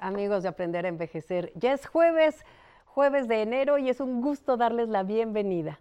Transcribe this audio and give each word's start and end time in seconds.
Amigos 0.00 0.44
de 0.44 0.48
Aprender 0.48 0.86
a 0.86 0.88
Envejecer, 0.88 1.50
ya 1.56 1.72
es 1.72 1.86
jueves, 1.86 2.44
jueves 2.84 3.26
de 3.26 3.42
enero 3.42 3.78
y 3.78 3.88
es 3.88 3.98
un 3.98 4.20
gusto 4.20 4.56
darles 4.56 4.88
la 4.88 5.02
bienvenida. 5.02 5.80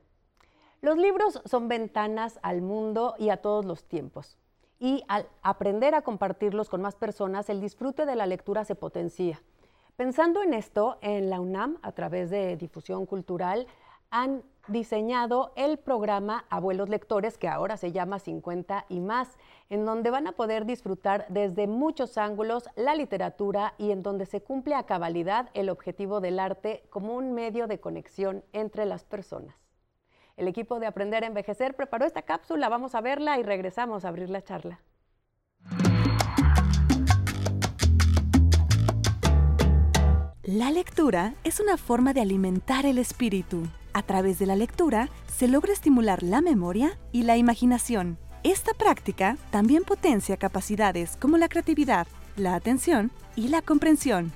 Los 0.81 0.97
libros 0.97 1.39
son 1.45 1.67
ventanas 1.67 2.39
al 2.41 2.63
mundo 2.63 3.13
y 3.19 3.29
a 3.29 3.37
todos 3.37 3.63
los 3.63 3.83
tiempos. 3.83 4.39
Y 4.79 5.03
al 5.07 5.27
aprender 5.43 5.93
a 5.93 6.01
compartirlos 6.01 6.67
con 6.67 6.81
más 6.81 6.95
personas, 6.95 7.47
el 7.51 7.61
disfrute 7.61 8.07
de 8.07 8.15
la 8.15 8.25
lectura 8.25 8.65
se 8.65 8.73
potencia. 8.73 9.43
Pensando 9.95 10.41
en 10.41 10.55
esto, 10.55 10.97
en 11.01 11.29
la 11.29 11.39
UNAM, 11.39 11.77
a 11.83 11.91
través 11.91 12.31
de 12.31 12.57
difusión 12.57 13.05
cultural, 13.05 13.67
han 14.09 14.41
diseñado 14.67 15.51
el 15.55 15.77
programa 15.77 16.45
Abuelos 16.49 16.89
Lectores, 16.89 17.37
que 17.37 17.47
ahora 17.47 17.77
se 17.77 17.91
llama 17.91 18.19
50 18.19 18.85
y 18.89 18.99
más, 18.99 19.37
en 19.69 19.85
donde 19.85 20.09
van 20.11 20.27
a 20.27 20.33
poder 20.33 20.65
disfrutar 20.65 21.25
desde 21.29 21.67
muchos 21.67 22.17
ángulos 22.17 22.69
la 22.75 22.95
literatura 22.95 23.73
y 23.77 23.91
en 23.91 24.03
donde 24.03 24.25
se 24.25 24.41
cumple 24.41 24.75
a 24.75 24.83
cabalidad 24.83 25.49
el 25.53 25.69
objetivo 25.69 26.21
del 26.21 26.39
arte 26.39 26.83
como 26.89 27.15
un 27.15 27.33
medio 27.33 27.67
de 27.67 27.79
conexión 27.79 28.43
entre 28.53 28.85
las 28.85 29.03
personas. 29.03 29.55
El 30.37 30.47
equipo 30.47 30.79
de 30.79 30.87
Aprender 30.87 31.23
a 31.23 31.27
Envejecer 31.27 31.75
preparó 31.75 32.05
esta 32.05 32.23
cápsula, 32.23 32.67
vamos 32.67 32.93
a 32.95 33.01
verla 33.01 33.39
y 33.39 33.43
regresamos 33.43 34.03
a 34.03 34.09
abrir 34.09 34.29
la 34.29 34.43
charla. 34.43 34.81
La 40.43 40.69
lectura 40.69 41.33
es 41.43 41.59
una 41.59 41.75
forma 41.75 42.13
de 42.13 42.21
alimentar 42.21 42.85
el 42.85 42.99
espíritu. 42.99 43.63
A 43.95 44.01
través 44.03 44.39
de 44.39 44.45
la 44.45 44.57
lectura 44.57 45.07
se 45.37 45.47
logra 45.47 45.71
estimular 45.71 46.21
la 46.21 46.41
memoria 46.41 46.99
y 47.13 47.23
la 47.23 47.37
imaginación. 47.37 48.17
Esta 48.43 48.73
práctica 48.73 49.37
también 49.51 49.85
potencia 49.85 50.35
capacidades 50.35 51.15
como 51.15 51.37
la 51.37 51.47
creatividad, 51.47 52.05
la 52.35 52.55
atención 52.55 53.09
y 53.37 53.47
la 53.47 53.61
comprensión. 53.61 54.33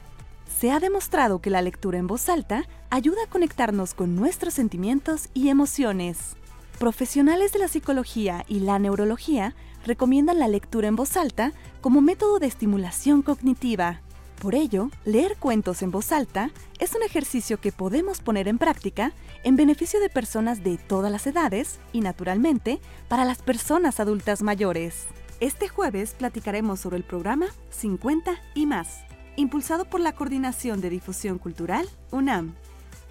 Se 0.62 0.72
ha 0.72 0.80
demostrado 0.80 1.40
que 1.40 1.50
la 1.50 1.62
lectura 1.62 1.98
en 1.98 2.08
voz 2.08 2.30
alta 2.30 2.64
ayuda 2.90 3.18
a 3.26 3.30
conectarnos 3.30 3.94
con 3.94 4.16
nuestros 4.16 4.54
sentimientos 4.54 5.28
y 5.34 5.50
emociones. 5.50 6.38
Profesionales 6.80 7.52
de 7.52 7.60
la 7.60 7.68
psicología 7.68 8.46
y 8.48 8.62
la 8.62 8.80
neurología 8.80 9.56
recomiendan 9.86 10.40
la 10.40 10.48
lectura 10.48 10.88
en 10.88 10.96
voz 10.96 11.18
alta 11.18 11.52
como 11.82 12.00
método 12.00 12.40
de 12.40 12.48
estimulación 12.48 13.24
cognitiva. 13.24 14.00
Por 14.42 14.56
ello, 14.56 14.90
leer 15.04 15.36
cuentos 15.38 15.82
en 15.82 15.92
voz 15.92 16.14
alta 16.14 16.50
es 16.80 16.96
un 16.96 17.04
ejercicio 17.04 17.60
que 17.60 17.74
podemos 17.74 18.22
poner 18.22 18.48
en 18.48 18.58
práctica 18.58 19.12
en 19.44 19.58
beneficio 19.58 20.00
de 20.00 20.10
personas 20.10 20.64
de 20.64 20.78
todas 20.78 21.12
las 21.12 21.28
edades 21.28 21.78
y, 21.92 22.00
naturalmente, 22.00 22.80
para 23.10 23.26
las 23.26 23.42
personas 23.42 24.00
adultas 24.00 24.42
mayores. 24.42 25.08
Este 25.42 25.68
jueves 25.68 26.14
platicaremos 26.14 26.80
sobre 26.80 26.96
el 26.96 27.04
programa 27.04 27.48
50 27.72 28.32
y 28.56 28.66
más, 28.66 29.04
impulsado 29.36 29.84
por 29.84 30.00
la 30.00 30.14
Coordinación 30.14 30.80
de 30.80 30.90
Difusión 30.90 31.38
Cultural, 31.38 31.86
UNAM. 32.12 32.56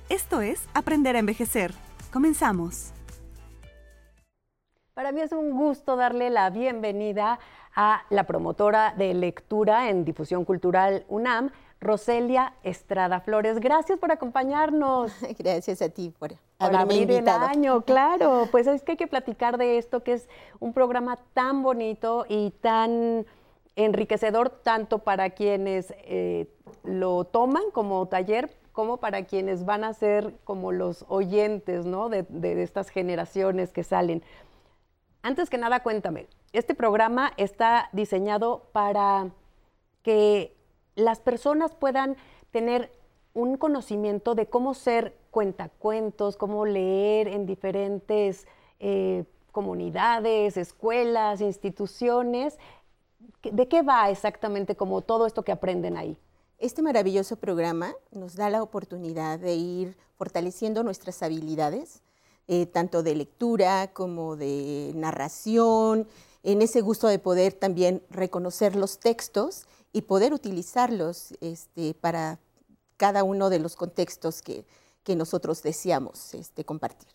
Esto 0.09 0.41
es 0.41 0.63
Aprender 0.73 1.15
a 1.15 1.19
Envejecer. 1.19 1.75
Comenzamos. 2.11 2.95
Para 4.95 5.13
mí 5.13 5.21
es 5.21 5.31
un 5.31 5.53
gusto 5.53 5.95
darle 5.95 6.29
la 6.29 6.51
bienvenida 6.51 7.35
a 7.35 7.39
la 8.11 8.25
promotora 8.25 8.93
de 8.97 9.15
lectura 9.15 9.89
en 9.89 10.05
difusión 10.05 10.45
cultural 10.45 11.05
UNAM, 11.09 11.51
Roselia 11.81 12.55
Estrada 12.65 13.21
Flores. 13.21 13.61
Gracias 13.61 14.01
por 14.01 14.11
acompañarnos. 14.11 15.13
Gracias 15.39 15.81
a 15.81 15.89
ti 15.89 16.13
por 16.19 16.33
haberme 16.59 16.83
abrir 16.83 17.11
el 17.13 17.29
año, 17.29 17.83
claro. 17.83 18.49
Pues 18.51 18.67
es 18.67 18.83
que 18.83 18.93
hay 18.93 18.97
que 18.97 19.07
platicar 19.07 19.59
de 19.59 19.79
esto, 19.79 20.03
que 20.03 20.15
es 20.15 20.29
un 20.59 20.73
programa 20.73 21.19
tan 21.35 21.63
bonito 21.63 22.27
y 22.29 22.51
tan 22.61 23.27
enriquecedor 23.77 24.51
tanto 24.51 24.99
para 24.99 25.31
quienes 25.31 25.95
eh, 25.99 26.49
lo 26.83 27.25
toman 27.25 27.71
como 27.73 28.07
taller 28.07 28.51
como 28.73 28.99
para 28.99 29.25
quienes 29.25 29.65
van 29.65 29.83
a 29.83 29.93
ser 29.93 30.35
como 30.45 30.71
los 30.71 31.05
oyentes 31.09 31.85
¿no? 31.85 32.09
de, 32.09 32.25
de 32.29 32.63
estas 32.63 32.91
generaciones 32.91 33.73
que 33.73 33.83
salen. 33.83 34.23
Antes 35.23 35.51
que 35.51 35.59
nada, 35.59 35.83
cuéntame, 35.83 36.29
este 36.53 36.75
programa 36.75 37.33
está 37.37 37.89
diseñado 37.93 38.69
para 38.73 39.31
que 40.03 40.57
las 40.95 41.21
personas 41.21 41.75
puedan 41.75 42.17
tener 42.51 42.93
un 43.35 43.57
conocimiento 43.57 44.35
de 44.35 44.47
cómo 44.47 44.75
ser 44.75 45.17
cuentacuentos, 45.31 46.37
cómo 46.37 46.67
leer 46.67 47.29
en 47.29 47.47
diferentes 47.47 48.47
eh, 48.81 49.25
comunidades, 49.53 50.57
escuelas, 50.57 51.41
instituciones. 51.41 52.59
¿De 53.43 53.69
qué 53.69 53.83
va 53.83 54.11
exactamente 54.11 54.77
como 54.77 55.03
todo 55.03 55.27
esto 55.27 55.45
que 55.45 55.53
aprenden 55.53 55.97
ahí? 55.97 56.19
Este 56.59 56.83
maravilloso 56.83 57.37
programa 57.37 57.95
nos 58.11 58.35
da 58.35 58.51
la 58.51 58.63
oportunidad 58.63 59.39
de 59.39 59.55
ir 59.55 59.97
fortaleciendo 60.17 60.83
nuestras 60.83 61.23
habilidades, 61.23 62.03
eh, 62.49 62.67
tanto 62.67 63.05
de 63.05 63.15
lectura 63.15 63.93
como 63.93 64.35
de 64.35 64.91
narración, 64.97 66.09
en 66.43 66.63
ese 66.63 66.81
gusto 66.81 67.09
de 67.09 67.19
poder 67.19 67.53
también 67.53 68.03
reconocer 68.11 68.77
los 68.77 68.99
textos 68.99 69.67
y 69.93 70.03
poder 70.03 70.33
utilizarlos 70.33 71.35
este, 71.41 71.95
para 71.95 72.39
cada 72.97 73.25
uno 73.25 73.51
de 73.51 73.59
los 73.59 73.77
contextos 73.77 74.43
que, 74.43 74.65
nosotros 75.17 75.63
deseamos 75.63 76.35
este, 76.35 76.67
compartir. 76.67 77.09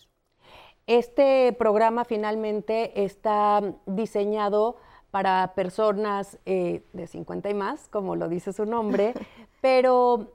Este 0.87 1.53
programa 1.53 2.05
finalmente 2.05 3.03
está 3.03 3.61
diseñado 3.85 4.77
para 5.11 5.53
personas 5.53 6.39
eh, 6.47 6.81
de 6.91 7.05
50 7.05 7.51
y 7.51 7.53
más, 7.53 7.89
como 7.89 8.15
lo 8.15 8.29
dice 8.29 8.51
su 8.51 8.65
nombre, 8.65 9.13
pero 9.61 10.31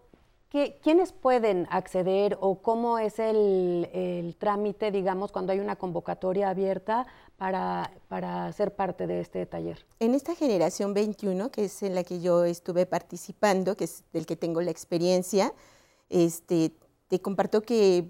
¿Quiénes 0.50 1.12
pueden 1.12 1.66
acceder 1.70 2.38
o 2.40 2.62
cómo 2.62 2.98
es 2.98 3.18
el, 3.18 4.34
trámite, 4.38 4.90
digamos, 4.90 5.30
cuando 5.30 5.52
hay 5.52 5.60
una 5.60 5.76
convocatoria 5.76 6.48
abierta 6.48 7.06
para, 7.36 7.92
para, 8.08 8.50
ser 8.54 8.74
parte 8.74 9.06
de 9.06 9.20
este 9.20 9.44
taller? 9.44 9.84
En 10.00 10.14
esta 10.14 10.34
generación 10.34 10.94
21, 10.94 11.50
que 11.50 11.66
es 11.66 11.82
en 11.82 11.94
la 11.94 12.02
que 12.02 12.20
yo 12.20 12.44
estuve 12.46 12.86
participando, 12.86 13.76
que 13.76 13.84
es 13.84 14.04
del 14.14 14.24
que 14.24 14.36
tengo 14.36 14.62
la 14.62 14.70
experiencia, 14.70 15.52
este, 16.08 16.72
te 17.08 17.20
comparto 17.20 17.60
que 17.60 18.08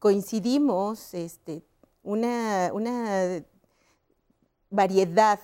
coincidimos 0.00 1.14
este, 1.14 1.62
una, 2.02 2.70
una 2.72 3.44
variedad 4.70 5.38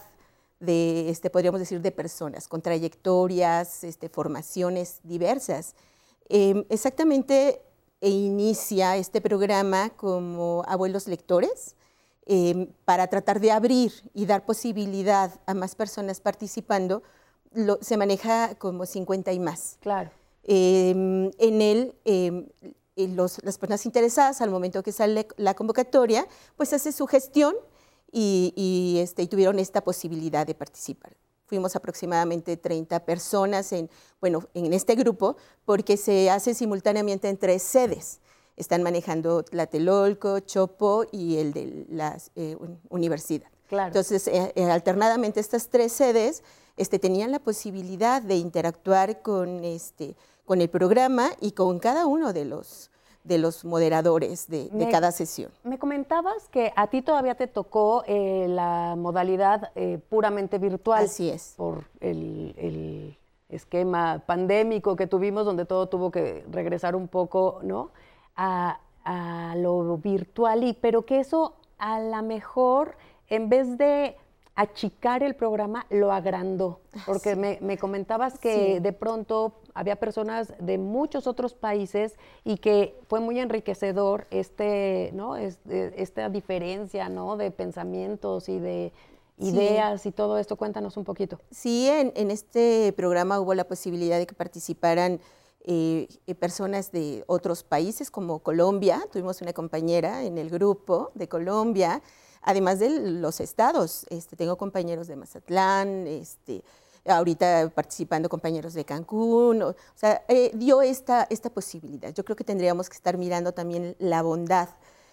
de, 0.59 1.09
este, 1.09 1.31
podríamos 1.31 1.61
decir, 1.61 1.81
de 1.81 1.93
personas 1.93 2.49
con 2.49 2.63
trayectorias, 2.63 3.85
este, 3.85 4.09
formaciones 4.09 4.99
diversas 5.05 5.77
Em, 6.29 6.65
exactamente 6.69 7.63
e 8.01 8.11
inicia 8.11 8.97
este 8.97 9.21
programa 9.21 9.91
como 9.91 10.63
abuelos 10.67 11.07
lectores 11.07 11.77
em, 12.27 12.69
para 12.85 13.07
tratar 13.07 13.41
de 13.41 13.53
abrir 13.53 13.93
y 14.13 14.27
dar 14.27 14.45
posibilidad 14.45 15.31
a 15.47 15.55
más 15.55 15.75
personas 15.75 16.21
participando. 16.21 17.03
se 17.81 17.97
maneja 17.97 18.55
como 18.57 18.85
50 18.85 19.33
y 19.33 19.39
más. 19.39 19.79
Claro. 19.81 20.11
Em, 20.43 21.31
en 21.39 21.63
él, 21.63 21.95
las 22.97 23.59
personas 23.59 23.87
interesadas, 23.87 24.43
al 24.43 24.51
momento 24.51 24.83
que 24.83 24.93
sale 24.93 25.27
la 25.39 25.55
convocatoria, 25.55 26.27
pues 26.57 26.75
hace 26.75 26.93
su 26.93 27.07
gestión 27.07 27.55
y, 28.13 28.99
este, 29.01 29.23
y 29.23 29.27
tuvieron 29.27 29.59
esta 29.59 29.83
posibilidad 29.83 30.47
de 30.47 30.55
participar 30.55 31.17
fuimos 31.47 31.77
aproximadamente 31.77 32.57
30 32.57 33.05
personas 33.05 33.73
en, 33.73 33.89
bueno, 34.21 34.45
en 34.55 34.73
este 34.73 34.95
grupo, 34.95 35.37
porque 35.65 35.97
se 35.97 36.31
hace 36.31 36.55
simultáneamente 36.55 37.29
en 37.29 37.39
tres 37.39 37.63
sedes. 37.63 38.21
Están 38.57 38.83
manejando 38.83 39.43
Tlatelolco, 39.43 40.41
Chopo 40.41 41.05
y 41.13 41.37
el 41.37 41.53
de 41.53 41.87
la 41.89 42.19
eh, 42.35 42.57
universidad. 42.89 43.49
Entonces, 43.71 44.29
eh, 44.29 44.53
eh, 44.55 44.65
alternadamente 44.65 45.41
estas 45.41 45.69
tres 45.69 45.93
sedes 45.93 46.43
este, 46.77 46.99
tenían 46.99 47.33
la 47.33 47.39
posibilidad 47.39 48.23
de 48.23 48.37
interactuar 48.37 49.23
con, 49.23 49.65
este, 49.65 50.17
con 50.45 50.61
el 50.61 50.71
programa 50.71 51.31
y 51.41 51.53
con 51.53 51.79
cada 51.79 52.07
uno 52.07 52.33
de 52.33 52.45
los, 52.45 52.91
de 53.27 53.39
los 53.39 53.65
moderadores 53.65 54.49
de, 54.49 54.89
cada 54.91 55.11
sesión. 55.11 55.51
Me 55.65 55.79
comentabas 55.79 56.49
que 56.49 56.73
a 56.77 56.87
ti 56.87 57.03
todavía 57.03 57.35
te 57.35 57.47
tocó 57.47 58.05
eh, 58.07 58.47
la 58.49 58.95
modalidad 58.97 59.73
eh, 59.75 59.99
puramente 60.09 60.59
virtual. 60.59 61.05
Así 61.05 61.29
es. 61.29 61.55
Por 61.57 61.85
el, 62.01 63.17
esquema 63.49 64.25
pandémico 64.27 64.97
que 64.97 65.07
tuvimos, 65.07 65.45
donde 65.45 65.65
todo 65.65 65.89
tuvo 65.89 66.11
que 66.11 66.45
regresar 66.51 66.97
un 66.97 67.07
poco, 67.07 67.61
¿no? 67.63 67.91
A, 68.35 68.81
a 69.05 69.55
lo 69.55 69.99
virtual, 69.99 70.65
y, 70.65 70.73
pero 70.73 71.07
que 71.07 71.21
eso 71.21 71.55
a 71.79 72.01
lo 72.01 72.23
mejor, 72.25 72.97
en 73.29 73.49
vez 73.49 73.79
de 73.79 74.17
achicar 74.57 75.23
el 75.23 75.37
programa, 75.37 75.87
lo 75.91 76.11
agrandó. 76.11 76.81
Porque 77.05 77.37
me, 77.37 77.79
comentabas 77.79 78.39
que 78.39 78.81
de 78.81 78.93
pronto 78.93 79.53
había 79.75 79.97
personas 79.97 80.55
de 80.59 80.79
muchos 80.79 81.27
otros 81.27 81.55
países 81.55 82.17
y 82.43 82.57
que 82.57 82.99
fue 83.07 83.21
muy 83.21 83.39
enriquecedor 83.39 84.27
este, 84.31 85.11
¿no? 85.13 85.37
esta 85.37 86.31
diferencia 86.31 87.11
¿no? 87.11 87.37
de 87.37 87.51
pensamientos 87.51 88.49
y 88.49 88.59
de 88.59 88.93
ideas 89.37 90.07
y 90.07 90.11
todo 90.11 90.39
esto. 90.39 90.57
Cuéntanos 90.57 90.97
un 90.97 91.05
poquito. 91.05 91.39
Sí, 91.51 91.89
en, 91.89 92.31
este 92.31 92.95
programa 92.97 93.39
hubo 93.39 93.53
la 93.53 93.65
posibilidad 93.65 94.19
de 94.19 94.27
que 94.27 94.35
participaran 94.35 95.21
eh, 95.65 96.09
personas 96.39 96.93
de 96.93 97.25
otros 97.27 97.63
países 97.63 98.11
como 98.11 98.39
Colombia. 98.39 99.03
Tuvimos 99.13 99.43
una 99.43 99.53
compañera 99.53 100.25
en 100.25 100.39
el 100.39 100.49
grupo 100.49 101.11
de 101.15 101.29
Colombia, 101.29 102.03
además 102.47 102.79
de 102.79 102.89
los 102.89 103.41
estados. 103.41 104.07
Este, 104.09 104.37
tengo 104.37 104.57
compañeros 104.57 105.09
de 105.09 105.17
Mazatlán, 105.17 106.07
este, 106.07 106.63
ahorita 107.05 107.71
participando 107.75 108.29
compañeros 108.29 108.73
de 108.73 108.85
Cancún, 108.85 109.63
o, 109.63 109.75
sea, 109.95 110.25
eh, 110.29 110.51
dio 110.55 110.81
esta, 110.81 111.27
esta 111.29 111.51
posibilidad. 111.51 112.15
Yo 112.15 112.25
creo 112.25 112.37
que 112.37 112.45
tendríamos 112.45 112.89
que 112.89 112.95
estar 112.95 113.19
mirando 113.19 113.53
también 113.53 113.95
la 113.99 114.23
bondad 114.23 114.71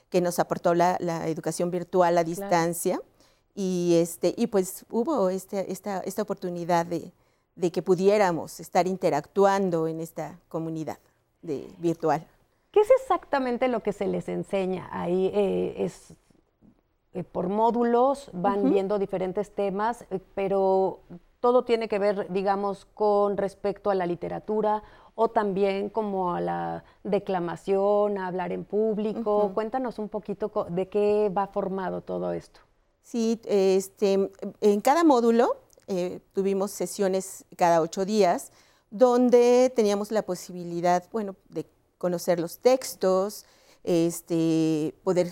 que 0.09 0.21
nos 0.21 0.39
aportó 0.39 0.75
la, 0.75 0.95
educación 1.27 1.71
virtual 1.71 2.17
a 2.17 2.23
distancia 2.23 3.01
y, 3.55 3.97
este, 3.99 4.33
y 4.37 4.47
pues 4.47 4.85
hubo 4.89 5.29
este, 5.29 5.71
esta, 5.71 5.99
esta 6.01 6.21
oportunidad 6.21 6.85
de, 6.85 7.11
de, 7.55 7.71
que 7.71 7.81
pudiéramos 7.81 8.59
estar 8.59 8.87
interactuando 8.87 9.87
en 9.87 9.99
esta 9.99 10.39
comunidad 10.49 10.99
de, 11.41 11.67
virtual. 11.79 12.27
¿Qué 12.71 12.79
es 12.79 12.89
exactamente 13.01 13.67
lo 13.67 13.81
que 13.81 13.91
se 13.91 14.07
les 14.07 14.27
enseña 14.29 14.87
ahí? 14.91 15.31
Eh, 15.33 15.75
es 15.77 16.13
eh, 17.13 17.23
por 17.23 17.49
módulos, 17.49 18.29
van 18.33 18.71
viendo 18.71 18.97
diferentes 18.99 19.53
temas, 19.53 20.05
pero 20.33 21.01
todo 21.39 21.63
tiene 21.63 21.87
que 21.87 21.99
ver, 21.99 22.31
digamos, 22.31 22.85
con 22.85 23.37
respecto 23.37 23.89
a 23.89 23.95
la 23.95 24.05
literatura 24.05 24.83
o 25.15 25.27
también 25.27 25.89
como 25.89 26.33
a 26.33 26.41
la 26.41 26.83
declamación, 27.03 28.17
a 28.17 28.27
hablar 28.27 28.51
en 28.51 28.63
público. 28.63 29.51
Cuéntanos 29.53 29.99
un 29.99 30.09
poquito 30.09 30.67
de 30.69 30.89
qué 30.89 31.31
va 31.35 31.47
formado 31.47 32.01
todo 32.01 32.33
esto. 32.33 32.61
Sí, 33.01 33.39
este, 33.45 34.31
en 34.61 34.81
cada 34.81 35.03
módulo 35.03 35.57
eh, 35.87 36.21
tuvimos 36.33 36.71
sesiones 36.71 37.45
cada 37.57 37.81
ocho 37.81 38.05
días 38.05 38.51
donde 38.89 39.71
teníamos 39.75 40.11
la 40.11 40.21
posibilidad, 40.21 41.03
bueno, 41.11 41.35
de 41.49 41.65
conocer 41.97 42.39
los 42.39 42.59
textos, 42.59 43.45
este, 43.83 44.95
poder 45.03 45.31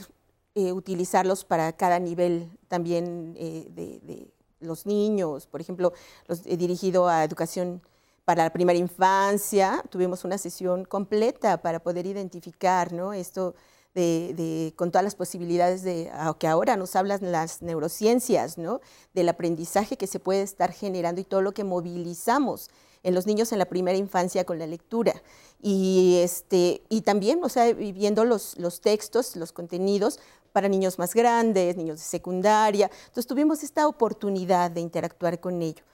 eh, 0.55 0.71
utilizarlos 0.71 1.45
para 1.45 1.71
cada 1.73 1.99
nivel 1.99 2.49
también 2.67 3.35
eh, 3.37 3.67
de 3.69 4.31
los 4.59 4.85
niños, 4.85 5.47
por 5.47 5.61
ejemplo, 5.61 5.93
los 6.27 6.45
he 6.45 6.55
dirigido 6.55 7.07
a 7.07 7.23
educación 7.23 7.81
para 8.25 8.43
la 8.43 8.53
primera 8.53 8.77
infancia, 8.77 9.83
tuvimos 9.89 10.23
una 10.23 10.37
sesión 10.37 10.85
completa 10.85 11.61
para 11.61 11.79
poder 11.79 12.05
identificar 12.05 12.93
¿no? 12.93 13.13
esto 13.13 13.55
de, 13.93 14.73
con 14.77 14.91
todas 14.91 15.03
las 15.03 15.15
posibilidades 15.15 15.83
de 15.83 16.09
que 16.39 16.47
ahora 16.47 16.77
nos 16.77 16.95
hablan 16.95 17.31
las 17.31 17.61
neurociencias, 17.61 18.57
¿no? 18.57 18.79
del 19.13 19.27
aprendizaje 19.27 19.97
que 19.97 20.07
se 20.07 20.19
puede 20.19 20.43
estar 20.43 20.71
generando 20.71 21.19
y 21.19 21.25
todo 21.25 21.41
lo 21.41 21.51
que 21.51 21.63
movilizamos 21.63 22.69
en 23.03 23.15
los 23.15 23.25
niños 23.25 23.51
en 23.51 23.59
la 23.59 23.65
primera 23.65 23.97
infancia 23.97 24.45
con 24.45 24.59
la 24.59 24.67
lectura. 24.67 25.21
Y, 25.59 26.19
este, 26.21 26.83
y 26.89 27.01
también, 27.01 27.43
o 27.43 27.49
sea, 27.49 27.73
viendo 27.73 28.23
los, 28.25 28.57
los 28.57 28.79
textos, 28.79 29.35
los 29.35 29.51
contenidos, 29.51 30.19
para 30.51 30.67
niños 30.67 30.99
más 30.99 31.13
grandes, 31.13 31.77
niños 31.77 31.97
de 31.97 32.05
secundaria. 32.05 32.89
Entonces 33.01 33.27
tuvimos 33.27 33.63
esta 33.63 33.87
oportunidad 33.87 34.71
de 34.71 34.81
interactuar 34.81 35.39
con 35.39 35.61
ellos. 35.61 35.85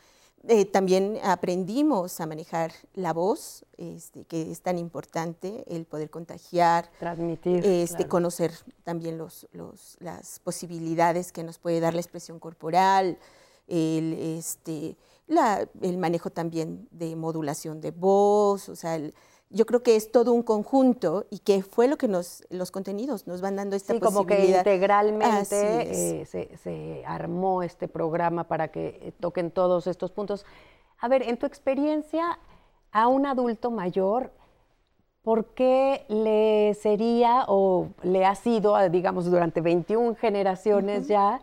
Eh, 0.48 0.66
también 0.66 1.20
aprendimos 1.24 2.22
a 2.22 2.26
manejar 2.26 2.72
la 2.94 3.12
voz, 3.12 3.66
este, 3.76 4.24
que 4.26 4.50
es 4.50 4.62
tan 4.62 4.78
importante, 4.78 5.64
el 5.68 5.86
poder 5.86 6.10
contagiar, 6.10 6.90
transmitir, 7.00 7.66
este, 7.66 8.08
conocer 8.08 8.54
también 8.84 9.18
los, 9.18 9.48
las 10.00 10.40
posibilidades 10.40 11.32
que 11.32 11.44
nos 11.44 11.58
puede 11.58 11.80
dar 11.82 11.94
la 11.96 12.00
expresión 12.00 12.40
corporal, 12.40 13.18
el, 13.68 14.14
este, 14.14 14.96
el 15.82 15.98
manejo 15.98 16.30
también 16.30 16.88
de 16.92 17.16
modulación 17.18 17.82
de 17.82 17.92
voz, 17.92 18.70
o 18.70 18.76
sea, 18.76 18.96
el, 18.96 19.14
yo 19.50 19.66
creo 19.66 19.82
que 19.82 19.96
es 19.96 20.12
todo 20.12 20.34
un 20.34 20.44
conjunto 20.44 21.26
y 21.30 21.40
que 21.40 21.62
fue 21.62 21.88
lo 21.88 21.98
que 21.98 22.08
nos, 22.08 22.44
los 22.50 22.72
contenidos 22.72 23.28
nos 23.28 23.40
van 23.42 23.56
dando 23.56 23.76
esta 23.76 23.94
sí, 23.94 24.00
como 24.00 24.26
que 24.26 24.46
integralmente 24.46 26.22
eh, 26.22 26.26
se, 26.26 27.04
armó 27.06 27.64
este 27.64 27.88
programa 27.88 28.46
para 28.46 28.70
que 28.70 29.00
eh, 29.02 29.14
toquen 29.20 29.52
todos 29.52 29.88
estos 29.88 30.12
puntos. 30.12 30.46
A 31.00 31.08
ver, 31.08 31.24
en 31.24 31.38
tu 31.38 31.46
experiencia, 31.46 32.40
a 32.92 33.08
un 33.08 33.26
adulto 33.26 33.72
mayor, 33.72 34.32
¿por 35.22 35.46
qué 35.54 36.06
le 36.10 36.74
sería 36.74 37.46
o 37.48 37.90
le 38.04 38.26
ha 38.26 38.36
sido, 38.36 38.78
digamos, 38.90 39.30
durante 39.30 39.62
21 39.62 40.16
generaciones 40.16 41.08
ya, 41.08 41.40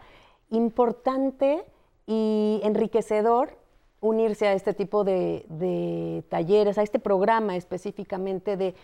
importante 0.51 1.65
y 2.07 2.61
enriquecedor 2.65 3.57
unirse 4.05 4.47
a 4.47 4.53
este 4.53 4.75
tipo 4.75 5.03
de, 5.03 6.25
talleres, 6.29 6.77
a 6.77 6.83
este 6.83 6.99
programa 6.99 7.57
específicamente 7.57 8.59
de 8.59 8.75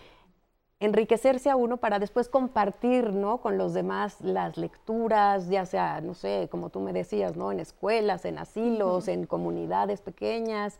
enriquecerse 0.79 1.51
a 1.51 1.55
uno 1.55 1.77
para 1.77 1.99
después 1.99 2.27
compartir 2.27 3.13
¿no? 3.13 3.39
con 3.39 3.55
los 3.59 3.75
demás 3.75 4.19
las 4.21 4.57
lecturas, 4.57 5.47
ya 5.47 5.67
sea, 5.67 6.01
no 6.01 6.15
sé, 6.15 6.47
como 6.49 6.71
tú 6.71 6.79
me 6.79 6.91
decías, 6.91 7.37
¿no? 7.37 7.51
en 7.51 7.59
escuelas, 7.59 8.25
en 8.25 8.39
asilos, 8.39 9.07
en 9.07 9.27
comunidades 9.27 10.01
pequeñas. 10.01 10.79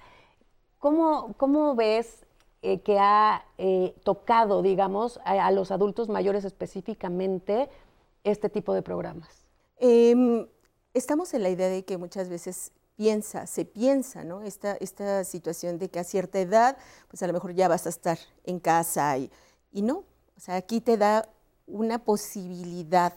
¿Cómo, 0.79 1.35
cómo 1.37 1.75
ves 1.75 2.25
eh, 2.63 2.79
que 2.79 2.97
ha 2.97 3.45
eh, 3.59 3.93
tocado, 4.03 4.63
digamos, 4.63 5.19
a, 5.23 5.51
los 5.51 5.69
adultos 5.69 6.09
mayores 6.09 6.45
específicamente 6.45 7.69
este 8.23 8.49
tipo 8.49 8.73
de 8.73 8.81
programas? 8.81 9.45
Em, 9.77 10.47
estamos 10.95 11.35
en 11.35 11.43
la 11.43 11.49
idea 11.49 11.69
de 11.69 11.85
que 11.85 11.99
muchas 11.99 12.27
veces 12.27 12.71
piensa, 13.01 13.47
se 13.47 13.65
piensa, 13.65 14.23
¿no? 14.23 14.43
Esta, 14.43 15.23
situación 15.23 15.79
de 15.79 15.89
que 15.89 15.97
a 15.97 16.03
cierta 16.03 16.39
edad, 16.39 16.77
pues 17.07 17.23
a 17.23 17.27
lo 17.27 17.33
mejor 17.33 17.55
ya 17.55 17.67
vas 17.67 17.87
a 17.87 17.89
estar 17.89 18.19
en 18.43 18.59
casa 18.59 19.17
y, 19.17 19.31
y 19.71 19.81
no. 19.81 20.03
O 20.37 20.39
sea, 20.39 20.55
aquí 20.55 20.81
te 20.81 20.97
da 20.97 21.27
una 21.65 21.97
posibilidad 21.97 23.13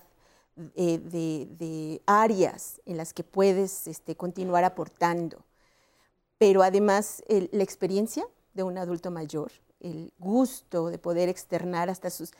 eh, 0.74 0.98
de, 0.98 2.00
áreas 2.06 2.80
en 2.86 2.96
las 2.96 3.12
que 3.12 3.24
puedes 3.24 3.86
este, 3.86 4.16
continuar 4.16 4.64
aportando. 4.64 5.44
Pero 6.38 6.62
además 6.62 7.22
la 7.28 7.62
experiencia 7.62 8.24
de 8.54 8.62
un 8.62 8.78
adulto 8.78 9.10
mayor, 9.10 9.52
el 9.80 10.14
gusto 10.18 10.88
de 10.88 10.96
poder 10.96 11.28
externar 11.28 11.90
hasta 11.90 12.08
sus, 12.08 12.30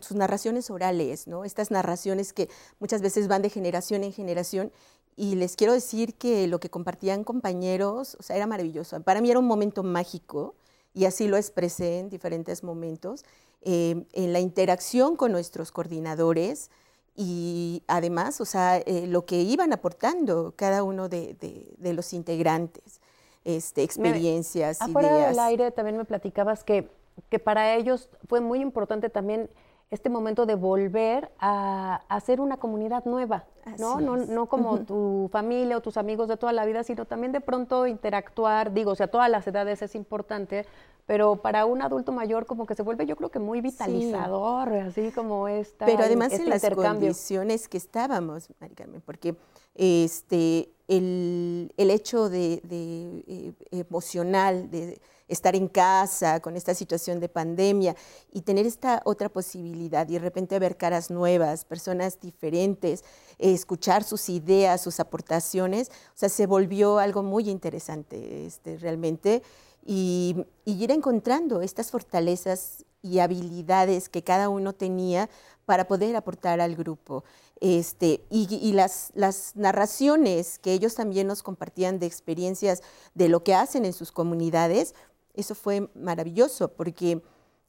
sus 0.00 0.16
narraciones 0.16 0.70
orales, 0.70 1.26
¿no? 1.26 1.44
estas 1.44 1.70
narraciones 1.70 2.32
que 2.32 2.48
muchas 2.80 3.02
veces 3.02 3.28
van 3.28 3.42
de 3.42 3.50
generación 3.50 4.02
en 4.02 4.14
generación 4.14 4.72
y 5.16 5.34
les 5.34 5.56
quiero 5.56 5.72
decir 5.72 6.14
que 6.14 6.46
lo 6.46 6.60
que 6.60 6.68
compartían 6.68 7.24
compañeros, 7.24 8.16
o 8.20 8.22
sea, 8.22 8.36
era 8.36 8.46
maravilloso. 8.46 9.00
Para 9.02 9.22
mí 9.22 9.30
era 9.30 9.38
un 9.38 9.46
momento 9.46 9.82
mágico 9.82 10.54
y 10.92 11.06
así 11.06 11.26
lo 11.26 11.38
expresé 11.38 11.98
en 11.98 12.10
diferentes 12.10 12.62
momentos, 12.62 13.24
eh, 13.62 14.04
en 14.12 14.32
la 14.32 14.40
interacción 14.40 15.16
con 15.16 15.32
nuestros 15.32 15.72
coordinadores 15.72 16.70
y 17.16 17.82
además, 17.86 18.42
o 18.42 18.44
sea, 18.44 18.76
eh, 18.76 19.06
lo 19.06 19.24
que 19.24 19.40
iban 19.40 19.72
aportando 19.72 20.52
cada 20.54 20.82
uno 20.82 21.08
de, 21.08 21.36
los 21.80 22.12
integrantes, 22.12 23.00
este, 23.44 23.82
experiencias, 23.82 24.80
me, 24.86 25.00
ideas. 25.00 25.30
del 25.30 25.38
aire 25.38 25.70
también 25.70 25.96
me 25.96 26.04
platicabas 26.04 26.62
que, 26.62 26.90
que 27.30 27.38
para 27.38 27.74
ellos 27.74 28.10
fue 28.28 28.40
muy 28.40 28.60
importante 28.60 29.08
también 29.08 29.48
este 29.90 30.10
momento 30.10 30.46
de 30.46 30.56
volver 30.56 31.30
a, 31.38 32.02
hacer 32.08 32.40
una 32.40 32.56
comunidad 32.56 33.04
nueva, 33.04 33.44
¿no? 33.78 34.00
No, 34.00 34.46
como 34.46 34.80
tu 34.80 35.28
familia 35.30 35.76
o 35.76 35.80
tus 35.80 35.96
amigos 35.96 36.28
de 36.28 36.36
toda 36.36 36.52
la 36.52 36.64
vida, 36.64 36.82
sino 36.82 37.04
también 37.04 37.32
de 37.32 37.40
pronto 37.40 37.86
interactuar, 37.86 38.72
digo, 38.72 38.92
o 38.92 38.96
sea, 38.96 39.08
todas 39.08 39.30
las 39.30 39.46
edades 39.46 39.82
es 39.82 39.94
importante, 39.94 40.66
pero 41.06 41.36
para 41.36 41.66
un 41.66 41.82
adulto 41.82 42.10
mayor 42.10 42.46
como 42.46 42.66
que 42.66 42.74
se 42.74 42.82
vuelve 42.82 43.06
yo 43.06 43.14
creo 43.14 43.30
que 43.30 43.38
muy 43.38 43.60
vitalizador, 43.60 44.72
así 44.74 45.12
como 45.12 45.46
esta 45.46 45.86
Pero 45.86 46.02
además 46.02 46.32
en 46.32 46.48
las 46.48 46.68
condiciones 46.68 47.68
que 47.68 47.76
estábamos, 47.76 48.48
Mari 48.60 48.74
Carmen, 48.74 49.02
porque 49.06 49.36
este, 49.76 50.68
el, 50.88 51.70
hecho 51.76 52.28
de, 52.28 52.60
eh, 52.64 53.52
emocional, 53.70 54.68
de 54.70 55.00
estar 55.28 55.56
en 55.56 55.68
casa 55.68 56.40
con 56.40 56.56
esta 56.56 56.74
situación 56.74 57.20
de 57.20 57.28
pandemia 57.28 57.96
y 58.32 58.42
tener 58.42 58.66
esta 58.66 59.02
otra 59.04 59.28
posibilidad 59.28 60.08
y 60.08 60.14
de 60.14 60.18
repente 60.20 60.58
ver 60.58 60.76
caras 60.76 61.10
nuevas, 61.10 61.64
personas 61.64 62.20
diferentes, 62.20 63.04
escuchar 63.38 64.04
sus 64.04 64.28
ideas, 64.28 64.80
sus 64.80 65.00
aportaciones, 65.00 65.88
o 65.88 66.18
sea, 66.18 66.28
se 66.28 66.46
volvió 66.46 66.98
algo 66.98 67.22
muy 67.22 67.50
interesante 67.50 68.46
este, 68.46 68.76
realmente 68.78 69.42
y, 69.84 70.36
ir 70.64 70.90
encontrando 70.90 71.62
estas 71.62 71.90
fortalezas 71.92 72.84
y 73.00 73.20
habilidades 73.20 74.08
que 74.08 74.24
cada 74.24 74.48
uno 74.48 74.72
tenía 74.72 75.30
para 75.64 75.86
poder 75.86 76.16
aportar 76.16 76.60
al 76.60 76.74
grupo. 76.74 77.22
Este, 77.60 78.24
y, 78.30 78.72
las, 78.72 79.12
las, 79.14 79.54
narraciones 79.54 80.58
que 80.58 80.72
ellos 80.72 80.96
también 80.96 81.28
nos 81.28 81.42
compartían 81.42 81.98
de 81.98 82.06
experiencias 82.06 82.82
de 83.14 83.28
lo 83.28 83.44
que 83.44 83.54
hacen 83.54 83.84
en 83.84 83.92
sus 83.92 84.10
comunidades, 84.10 84.94
eso 85.36 85.54
fue 85.54 85.88
maravilloso 85.94 86.68
porque, 86.68 87.22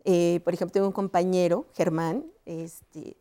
eh, 0.06 0.40
por 0.44 0.54
ejemplo, 0.54 0.74
tengo 0.74 0.88
un 0.88 0.94
compañero, 0.94 1.66
Germán, 1.74 2.26
este, 2.46 3.18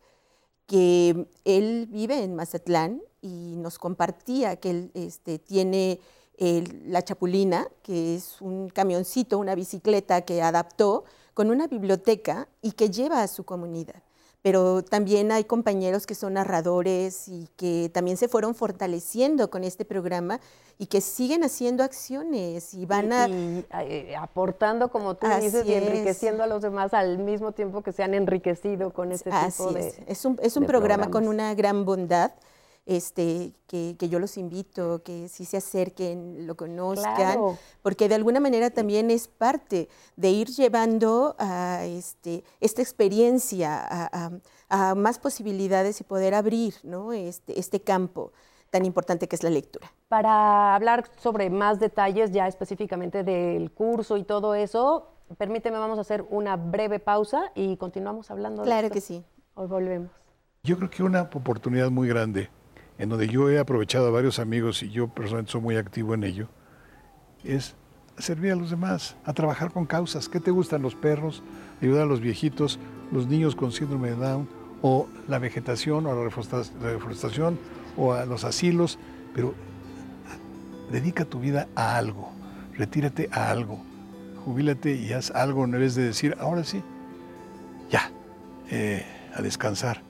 que 0.65 1.27
él 1.45 1.87
vive 1.89 2.23
en 2.23 2.35
Mazatlán 2.35 3.01
y 3.21 3.55
nos 3.57 3.77
compartía 3.77 4.55
que 4.57 4.69
él 4.69 4.91
este, 4.93 5.39
tiene 5.39 5.99
la 6.39 7.01
Chapulina, 7.01 7.67
que 7.81 8.13
es 8.13 8.41
un 8.41 8.69
camioncito, 8.69 9.39
una 9.39 9.55
bicicleta 9.55 10.21
que 10.21 10.43
adaptó 10.43 11.03
con 11.33 11.49
una 11.49 11.65
biblioteca 11.65 12.47
y 12.61 12.73
que 12.73 12.91
lleva 12.91 13.23
a 13.23 13.27
su 13.27 13.43
comunidad 13.43 14.03
pero 14.41 14.83
también 14.83 15.31
hay 15.31 15.43
compañeros 15.43 16.05
que 16.05 16.15
son 16.15 16.33
narradores 16.33 17.27
y 17.27 17.49
que 17.57 17.89
también 17.93 18.17
se 18.17 18.27
fueron 18.27 18.55
fortaleciendo 18.55 19.49
con 19.49 19.63
este 19.63 19.83
programa 19.83 20.39
y 20.77 20.85
que 20.85 21.01
siguen 21.01 21.43
haciendo 21.43 21.83
acciones 21.83 22.73
y 22.73 22.85
van 22.85 23.11
a... 23.11 23.27
Eh, 23.27 24.15
aportando, 24.17 24.89
como 24.89 25.15
tú 25.15 25.27
dices, 25.41 25.65
y 25.65 25.73
enriqueciendo 25.73 26.43
a 26.43 26.47
los 26.47 26.61
demás 26.61 26.93
al 26.93 27.17
mismo 27.17 27.51
tiempo 27.51 27.81
que 27.81 27.91
se 27.91 28.03
han 28.03 28.13
enriquecido 28.13 28.93
con 28.93 29.11
este 29.11 29.31
tipo 29.31 29.71
de... 29.71 29.87
Es, 29.87 29.99
es 30.07 30.25
un, 30.25 30.39
es 30.41 30.55
un 30.55 30.65
programa 30.65 31.09
con 31.09 31.27
una 31.27 31.53
gran 31.55 31.83
bondad 31.83 32.31
este, 32.87 33.51
que, 33.67 33.95
yo 33.99 34.17
los 34.17 34.37
invito, 34.37 35.03
que 35.03 35.27
sí 35.27 35.43
se 35.43 35.57
acerquen, 35.57 36.47
lo 36.47 36.55
conozcan, 36.55 37.37
porque 37.81 38.07
de 38.07 38.15
alguna 38.15 38.39
manera 38.39 38.69
también 38.69 39.11
es 39.11 39.27
parte 39.27 39.89
de 40.15 40.29
ir 40.29 40.47
llevando 40.47 41.35
a 41.37 41.83
este, 41.85 42.45
esta 42.61 42.81
experiencia 42.81 43.85
a, 44.69 44.95
más 44.95 45.19
posibilidades 45.19 45.99
y 45.99 46.05
poder 46.05 46.33
abrir 46.33 46.75
¿no? 46.83 47.11
este, 47.11 47.59
este 47.59 47.81
campo 47.81 48.31
tan 48.69 48.85
importante 48.85 49.27
que 49.27 49.35
es 49.35 49.43
la 49.43 49.49
lectura. 49.49 49.91
Para 50.07 50.73
hablar 50.73 51.09
sobre 51.17 51.49
más 51.49 51.79
detalles 51.79 52.31
ya 52.31 52.47
específicamente 52.47 53.23
del 53.23 53.71
curso 53.71 54.15
y 54.15 54.23
todo 54.23 54.55
eso, 54.55 55.09
permíteme, 55.37 55.77
vamos 55.77 55.97
a 55.97 56.01
hacer 56.01 56.25
una 56.29 56.55
breve 56.55 56.99
pausa 56.99 57.51
y 57.53 57.75
continuamos 57.75 58.31
hablando. 58.31 58.63
Claro 58.63 58.89
que 58.89 59.01
sí. 59.01 59.25
Hoy 59.55 59.67
volvemos. 59.67 60.11
Yo 60.63 60.77
creo 60.77 60.89
que 60.89 61.03
una 61.03 61.23
oportunidad 61.23 61.89
muy 61.89 62.07
grande 62.07 62.49
en 62.97 63.09
donde 63.09 63.27
yo 63.27 63.49
he 63.49 63.59
aprovechado 63.59 64.07
a 64.07 64.11
varios 64.11 64.39
amigos 64.39 64.83
y 64.83 64.89
yo 64.89 65.07
personalmente 65.07 65.51
soy 65.51 65.61
muy 65.61 65.77
activo 65.77 66.13
en 66.13 66.23
ello, 66.23 66.47
es 67.43 67.75
servir 68.17 68.51
a 68.51 68.55
los 68.55 68.69
demás, 68.69 69.15
a 69.25 69.33
trabajar 69.33 69.71
con 69.71 69.85
causas. 69.85 70.27
¿Qué 70.29 70.39
te 70.39 70.51
gustan 70.51 70.81
los 70.81 70.95
perros? 70.95 71.43
Ayudar 71.81 72.03
a 72.03 72.05
los 72.07 72.19
viejitos, 72.19 72.79
los 73.11 73.27
niños 73.27 73.55
con 73.55 73.71
síndrome 73.71 74.09
de 74.09 74.15
Down, 74.15 74.49
o 74.81 75.07
la 75.27 75.39
vegetación, 75.39 76.05
o 76.05 76.15
la 76.15 76.23
reforestación, 76.23 77.59
o 77.95 78.13
a 78.13 78.25
los 78.25 78.43
asilos, 78.43 78.97
pero 79.33 79.53
dedica 80.91 81.25
tu 81.25 81.39
vida 81.39 81.67
a 81.75 81.97
algo, 81.97 82.31
retírate 82.75 83.29
a 83.31 83.51
algo, 83.51 83.79
jubílate 84.45 84.95
y 84.95 85.13
haz 85.13 85.31
algo 85.31 85.65
en 85.65 85.71
vez 85.71 85.95
de 85.95 86.03
decir, 86.03 86.35
ahora 86.39 86.63
sí, 86.63 86.81
ya, 87.89 88.11
eh, 88.69 89.05
a 89.35 89.41
descansar. 89.41 90.01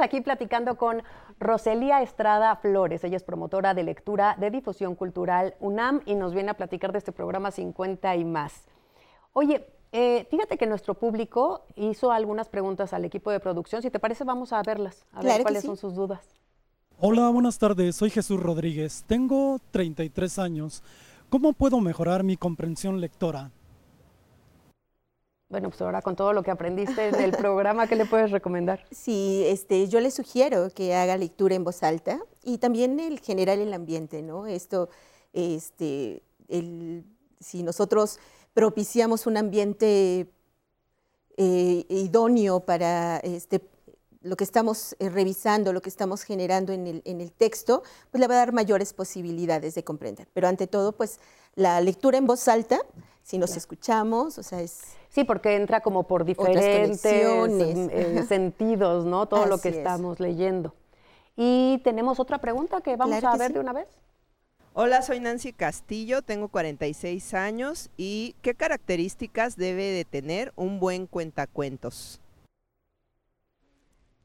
Aquí 0.00 0.20
platicando 0.20 0.76
con 0.76 1.02
Roselía 1.40 2.02
Estrada 2.02 2.54
Flores. 2.56 3.02
Ella 3.04 3.16
es 3.16 3.24
promotora 3.24 3.74
de 3.74 3.82
lectura 3.82 4.36
de 4.38 4.50
difusión 4.50 4.94
cultural 4.94 5.54
UNAM 5.60 6.02
y 6.06 6.14
nos 6.14 6.34
viene 6.34 6.50
a 6.50 6.54
platicar 6.54 6.92
de 6.92 6.98
este 6.98 7.12
programa 7.12 7.50
50 7.50 8.16
y 8.16 8.24
más. 8.24 8.64
Oye, 9.32 9.66
eh, 9.92 10.26
fíjate 10.30 10.58
que 10.58 10.66
nuestro 10.66 10.94
público 10.94 11.64
hizo 11.76 12.12
algunas 12.12 12.48
preguntas 12.48 12.92
al 12.92 13.04
equipo 13.04 13.30
de 13.30 13.40
producción. 13.40 13.82
Si 13.82 13.90
te 13.90 13.98
parece, 13.98 14.24
vamos 14.24 14.52
a 14.52 14.62
verlas, 14.62 15.06
a 15.12 15.22
ver 15.22 15.42
cuáles 15.42 15.64
son 15.64 15.76
sus 15.76 15.94
dudas. 15.94 16.38
Hola, 17.00 17.28
buenas 17.30 17.58
tardes. 17.58 17.96
Soy 17.96 18.10
Jesús 18.10 18.40
Rodríguez. 18.40 19.04
Tengo 19.06 19.58
33 19.70 20.38
años. 20.38 20.82
¿Cómo 21.28 21.52
puedo 21.52 21.80
mejorar 21.80 22.24
mi 22.24 22.36
comprensión 22.36 23.00
lectora? 23.00 23.50
Bueno, 25.48 25.70
pues 25.70 25.80
ahora 25.80 26.02
con 26.02 26.14
todo 26.14 26.34
lo 26.34 26.42
que 26.42 26.50
aprendiste 26.50 27.08
en 27.08 27.14
el 27.14 27.30
programa, 27.36 27.86
¿qué 27.86 27.96
le 27.96 28.04
puedes 28.04 28.30
recomendar? 28.30 28.84
Sí, 28.90 29.44
este, 29.46 29.88
yo 29.88 29.98
le 30.00 30.10
sugiero 30.10 30.68
que 30.74 30.94
haga 30.94 31.16
lectura 31.16 31.54
en 31.54 31.64
voz 31.64 31.82
alta 31.82 32.20
y 32.44 32.58
también 32.58 33.00
el 33.00 33.20
generar 33.20 33.58
el 33.58 33.72
ambiente, 33.72 34.20
¿no? 34.20 34.46
Esto, 34.46 34.90
este, 35.32 36.22
el, 36.48 37.04
si 37.40 37.62
nosotros 37.62 38.18
propiciamos 38.52 39.26
un 39.26 39.38
ambiente 39.38 40.30
eh, 41.38 41.86
idóneo 41.88 42.60
para 42.60 43.16
este, 43.18 43.62
lo 44.20 44.36
que 44.36 44.44
estamos 44.44 44.96
eh, 44.98 45.08
revisando, 45.08 45.72
lo 45.72 45.80
que 45.80 45.88
estamos 45.88 46.24
generando 46.24 46.74
en 46.74 46.86
el, 46.86 47.02
en 47.06 47.22
el 47.22 47.32
texto, 47.32 47.82
pues 48.10 48.20
le 48.20 48.26
va 48.26 48.34
a 48.34 48.38
dar 48.38 48.52
mayores 48.52 48.92
posibilidades 48.92 49.74
de 49.74 49.82
comprender. 49.82 50.28
Pero 50.34 50.46
ante 50.46 50.66
todo, 50.66 50.92
pues 50.92 51.20
la 51.54 51.80
lectura 51.80 52.18
en 52.18 52.26
voz 52.26 52.48
alta, 52.48 52.80
si 53.22 53.38
nos 53.38 53.56
escuchamos, 53.56 54.36
o 54.36 54.42
sea, 54.42 54.60
es 54.60 54.97
Sí, 55.08 55.24
porque 55.24 55.56
entra 55.56 55.80
como 55.80 56.04
por 56.04 56.24
diferentes 56.24 57.04
eh, 57.04 58.24
sentidos, 58.28 59.04
¿no? 59.04 59.26
Todo 59.26 59.46
lo 59.46 59.58
que 59.58 59.70
estamos 59.70 60.20
leyendo. 60.20 60.74
Y 61.36 61.80
tenemos 61.84 62.20
otra 62.20 62.38
pregunta 62.38 62.80
que 62.80 62.96
vamos 62.96 63.22
a 63.24 63.36
ver 63.36 63.52
de 63.52 63.60
una 63.60 63.72
vez. 63.72 63.88
Hola, 64.74 65.02
soy 65.02 65.18
Nancy 65.18 65.52
Castillo, 65.52 66.22
tengo 66.22 66.48
46 66.48 67.34
años 67.34 67.90
y 67.96 68.36
¿qué 68.42 68.54
características 68.54 69.56
debe 69.56 69.84
de 69.84 70.04
tener 70.04 70.52
un 70.54 70.78
buen 70.78 71.06
cuentacuentos? 71.06 72.20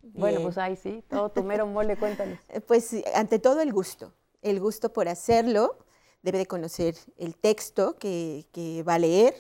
Bueno, 0.02 0.42
pues 0.42 0.58
ahí 0.58 0.76
sí, 0.76 1.04
todo 1.10 1.30
tu 1.30 1.44
mero 1.44 1.66
mole, 1.66 1.98
cuéntanos. 1.98 2.38
Pues 2.68 2.96
ante 3.16 3.40
todo 3.40 3.62
el 3.62 3.72
gusto, 3.72 4.14
el 4.42 4.60
gusto 4.60 4.92
por 4.92 5.08
hacerlo, 5.08 5.78
debe 6.22 6.38
de 6.40 6.46
conocer 6.46 6.96
el 7.18 7.36
texto 7.36 7.96
que, 7.98 8.46
que 8.52 8.84
va 8.84 8.96
a 8.96 9.00
leer, 9.00 9.34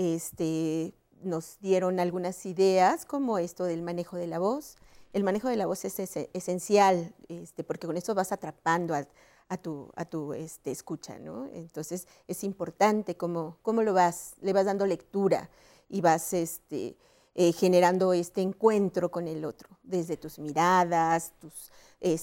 este, 0.00 0.94
nos 1.22 1.58
dieron 1.60 2.00
algunas 2.00 2.46
ideas 2.46 3.04
como 3.04 3.36
esto 3.36 3.64
del 3.64 3.82
manejo 3.82 4.16
de 4.16 4.26
la 4.26 4.38
voz. 4.38 4.76
El 5.12 5.24
manejo 5.24 5.48
de 5.48 5.56
la 5.56 5.66
voz 5.66 5.84
es 5.84 5.98
esencial, 6.32 7.14
este, 7.28 7.64
porque 7.64 7.86
con 7.86 7.98
eso 7.98 8.14
vas 8.14 8.32
atrapando 8.32 8.94
a, 8.94 9.56
tu, 9.58 9.90
a 9.96 10.06
tu 10.06 10.32
este, 10.32 10.70
escucha, 10.70 11.18
¿no? 11.18 11.48
Entonces 11.52 12.06
es 12.28 12.44
importante 12.44 13.16
cómo, 13.16 13.58
cómo 13.60 13.82
lo 13.82 13.92
vas, 13.92 14.36
le 14.40 14.54
vas 14.54 14.64
dando 14.64 14.86
lectura 14.86 15.50
y 15.90 16.00
vas 16.00 16.32
este, 16.32 16.96
eh, 17.34 17.52
generando 17.52 18.14
este 18.14 18.40
encuentro 18.40 19.10
con 19.10 19.28
el 19.28 19.44
otro, 19.44 19.68
desde 19.82 20.16
tus 20.16 20.38
miradas, 20.38 21.32
tus, 21.40 21.70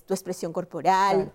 tu 0.04 0.14
expresión 0.16 0.52
corporal 0.52 1.32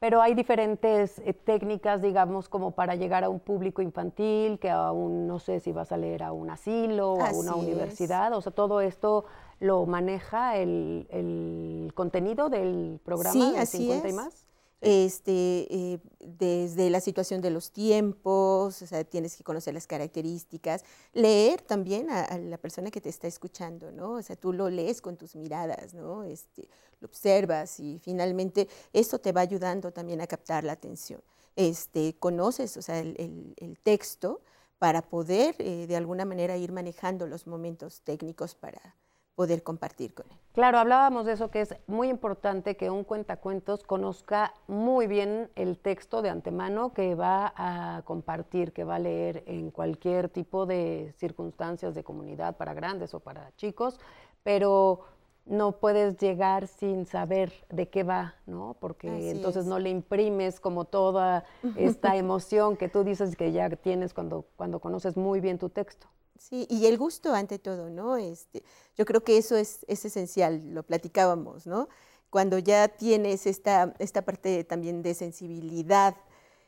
pero 0.00 0.22
hay 0.22 0.34
diferentes 0.34 1.18
eh, 1.20 1.32
técnicas, 1.32 2.02
digamos, 2.02 2.48
como 2.48 2.72
para 2.72 2.94
llegar 2.94 3.24
a 3.24 3.28
un 3.28 3.40
público 3.40 3.82
infantil, 3.82 4.58
que 4.58 4.70
aún 4.70 5.26
no 5.26 5.38
sé 5.38 5.60
si 5.60 5.72
vas 5.72 5.92
a 5.92 5.96
leer 5.96 6.22
a 6.22 6.32
un 6.32 6.50
asilo 6.50 7.14
o 7.14 7.22
a 7.22 7.32
una 7.32 7.54
universidad, 7.54 8.32
o 8.32 8.40
sea, 8.40 8.52
todo 8.52 8.80
esto 8.80 9.24
lo 9.60 9.86
maneja 9.86 10.56
el, 10.56 11.92
contenido 11.94 12.48
del 12.48 13.00
programa 13.04 13.32
sí, 13.32 13.52
de 13.52 13.66
50 13.66 14.08
y 14.08 14.12
más 14.12 14.47
este, 14.80 15.66
eh, 15.70 15.98
desde 16.20 16.88
la 16.90 17.00
situación 17.00 17.40
de 17.40 17.50
los 17.50 17.72
tiempos, 17.72 18.80
o 18.80 18.86
sea, 18.86 19.02
tienes 19.04 19.36
que 19.36 19.44
conocer 19.44 19.74
las 19.74 19.86
características, 19.86 20.84
leer 21.12 21.62
también 21.62 22.10
a, 22.10 22.38
la 22.38 22.58
persona 22.58 22.90
que 22.90 23.00
te 23.00 23.08
está 23.08 23.26
escuchando, 23.26 23.90
¿no? 23.90 24.12
O 24.12 24.22
sea, 24.22 24.36
tú 24.36 24.52
lo 24.52 24.70
lees 24.70 25.00
con 25.00 25.16
tus 25.16 25.34
miradas, 25.34 25.94
¿no? 25.94 26.22
Este, 26.24 26.68
lo 27.00 27.08
observas 27.08 27.80
y 27.80 27.98
finalmente 27.98 28.68
esto 28.92 29.18
te 29.18 29.32
va 29.32 29.40
ayudando 29.40 29.92
también 29.92 30.20
a 30.20 30.26
captar 30.26 30.64
la 30.64 30.72
atención. 30.72 31.20
Este, 31.56 32.14
conoces, 32.18 32.76
o 32.76 32.82
sea, 32.82 33.00
el, 33.00 33.54
el, 33.56 33.78
texto 33.80 34.40
para 34.78 35.02
poder 35.02 35.56
eh, 35.58 35.86
de 35.88 35.96
alguna 35.96 36.24
manera 36.24 36.56
ir 36.56 36.70
manejando 36.70 37.26
los 37.26 37.48
momentos 37.48 38.02
técnicos 38.02 38.54
para, 38.54 38.94
poder 39.38 39.62
compartir 39.62 40.14
con 40.14 40.26
él. 40.32 40.36
Claro, 40.52 40.78
hablábamos 40.78 41.24
de 41.24 41.34
eso, 41.34 41.48
que 41.48 41.60
es 41.60 41.76
muy 41.86 42.08
importante 42.08 42.76
que 42.76 42.90
un 42.90 43.04
cuentacuentos 43.04 43.84
conozca 43.84 44.52
muy 44.66 45.06
bien 45.06 45.48
el 45.54 45.78
texto 45.78 46.22
de 46.22 46.28
antemano 46.28 46.92
que 46.92 47.14
va 47.14 47.52
a 47.54 48.02
compartir, 48.04 48.72
que 48.72 48.82
va 48.82 48.96
a 48.96 48.98
leer 48.98 49.44
en 49.46 49.70
cualquier 49.70 50.28
tipo 50.28 50.66
de 50.66 51.14
circunstancias 51.18 51.94
de 51.94 52.02
comunidad, 52.02 52.56
para 52.56 52.74
grandes 52.74 53.14
o 53.14 53.20
para 53.20 53.52
chicos, 53.54 54.00
pero 54.42 55.02
no 55.46 55.70
puedes 55.70 56.16
llegar 56.16 56.66
sin 56.66 57.06
saber 57.06 57.52
de 57.70 57.88
qué 57.88 58.02
va, 58.02 58.34
¿no? 58.46 58.76
Porque 58.80 59.30
entonces 59.30 59.66
no 59.66 59.78
le 59.78 59.90
imprimes 59.90 60.58
como 60.58 60.84
toda 60.84 61.44
esta 61.76 62.16
emoción 62.16 62.76
que 62.76 62.88
tú 62.88 63.04
dices 63.04 63.36
que 63.36 63.52
ya 63.52 63.70
tienes 63.70 64.14
cuando, 64.14 64.46
cuando 64.56 64.80
conoces 64.80 65.16
muy 65.16 65.38
bien 65.38 65.60
tu 65.60 65.68
texto. 65.68 66.08
Sí, 66.38 66.66
y 66.70 66.86
el 66.86 66.96
gusto 66.96 67.34
ante 67.34 67.58
todo, 67.58 67.90
¿no? 67.90 68.16
Este, 68.16 68.62
yo 68.96 69.04
creo 69.04 69.22
que 69.22 69.38
eso 69.38 69.56
es, 69.56 69.84
esencial, 69.88 70.72
lo 70.72 70.82
platicábamos, 70.82 71.66
¿no? 71.66 71.88
Cuando 72.30 72.58
ya 72.58 72.88
tienes 72.88 73.46
esta, 73.46 73.94
esta 73.98 74.22
parte 74.22 74.64
también 74.64 75.02
de 75.02 75.14
sensibilidad 75.14 76.16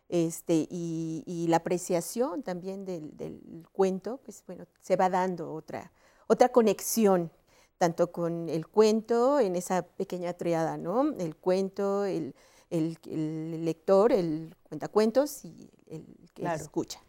este, 0.09 0.67
y, 0.71 1.47
la 1.49 1.59
apreciación 1.59 2.43
también 2.43 2.85
del, 2.85 3.67
cuento, 3.73 4.19
pues 4.25 4.43
bueno, 4.47 4.67
se 4.81 4.97
va 4.97 5.09
dando 5.09 5.53
otra, 5.53 5.93
otra 6.27 6.51
conexión, 6.51 7.31
tanto 7.79 8.11
con 8.13 8.49
el 8.49 8.67
cuento 8.67 9.41
en 9.41 9.57
esa 9.57 9.83
pequeña 9.83 10.33
triada, 10.33 10.77
¿no? 10.77 11.13
El 11.19 11.37
cuento, 11.37 12.05
el, 12.05 12.35
el, 12.71 12.99
el 13.07 13.65
lector, 13.65 14.13
el 14.13 14.55
cuentacuentos 14.69 15.45
y 15.45 15.71
el 15.87 16.05
que 16.35 16.43
Claro. 16.43 16.63
escucha. 16.63 17.01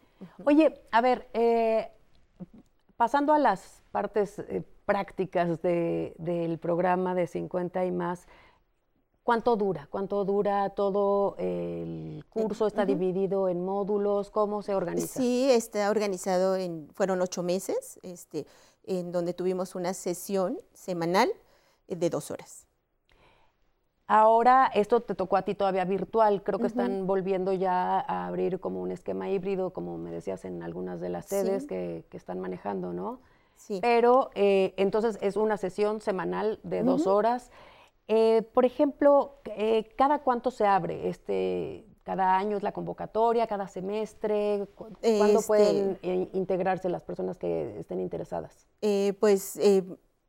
Oye, 0.44 0.80
a 0.90 1.00
ver, 1.00 1.28
eh, 1.32 1.90
pasando 3.02 3.32
a 3.32 3.38
las 3.40 3.82
partes 3.90 4.38
eh, 4.38 4.62
prácticas 4.86 5.60
de- 5.60 6.14
del 6.18 6.60
programa 6.60 7.16
de 7.16 7.26
50 7.26 7.84
y 7.84 7.90
más, 7.90 8.28
¿cuánto 9.24 9.56
dura? 9.56 9.88
¿Cuánto 9.90 10.24
dura 10.24 10.70
todo 10.70 11.34
el 11.38 12.24
curso? 12.30 12.68
¿Está 12.68 12.86
dividido 12.86 13.48
en 13.48 13.64
módulos? 13.64 14.30
¿Cómo 14.30 14.62
se 14.62 14.76
organiza? 14.76 15.18
Sí, 15.20 15.50
está 15.50 15.90
organizado 15.90 16.54
en, 16.54 16.88
fueron 16.94 17.20
ocho 17.22 17.42
meses, 17.42 17.98
este, 18.04 18.46
en 18.84 19.10
donde 19.10 19.34
tuvimos 19.34 19.74
una 19.74 19.94
sesión 19.94 20.56
semanal 20.72 21.28
eh, 21.88 21.96
de 21.96 22.08
dos 22.08 22.30
horas. 22.30 22.68
Ahora, 24.14 24.70
esto 24.74 25.00
te 25.00 25.14
tocó 25.14 25.38
a 25.38 25.42
ti 25.42 25.54
todavía 25.54 25.86
virtual, 25.86 26.42
creo 26.42 26.58
que 26.58 26.66
están 26.66 27.06
volviendo 27.06 27.54
ya 27.54 27.98
a 27.98 28.26
abrir 28.26 28.60
como 28.60 28.82
un 28.82 28.90
esquema 28.90 29.30
híbrido, 29.30 29.72
como 29.72 29.96
me 29.96 30.10
decías 30.10 30.44
en 30.44 30.62
algunas 30.62 31.00
de 31.00 31.08
las 31.08 31.24
sedes 31.24 31.62
Sí. 31.62 31.68
que, 31.68 32.04
que 32.10 32.18
están 32.18 32.38
manejando, 32.38 32.92
¿no? 32.92 33.20
Sí. 33.56 33.78
Pero 33.80 34.28
eh, 34.34 34.74
entonces 34.76 35.16
es 35.22 35.38
una 35.38 35.56
sesión 35.56 36.02
semanal 36.02 36.60
de 36.62 36.82
dos 36.82 37.06
horas. 37.06 37.50
Eh, 38.06 38.42
por 38.52 38.66
ejemplo, 38.66 39.36
eh, 39.46 39.88
¿cada 39.96 40.18
cuánto 40.18 40.50
se 40.50 40.66
abre? 40.66 41.08
Este, 41.08 41.86
¿Cada 42.02 42.36
año 42.36 42.58
es 42.58 42.62
la 42.62 42.72
convocatoria? 42.72 43.46
¿Cada 43.46 43.66
semestre? 43.66 44.66
¿Cu- 44.74 44.88
¿Cuándo 45.00 45.38
Este- 45.38 45.46
pueden 45.46 45.98
integrarse 46.34 46.90
las 46.90 47.02
personas 47.02 47.38
que 47.38 47.78
estén 47.78 47.98
interesadas? 47.98 48.66
Pues 49.20 49.56
eh, 49.56 49.82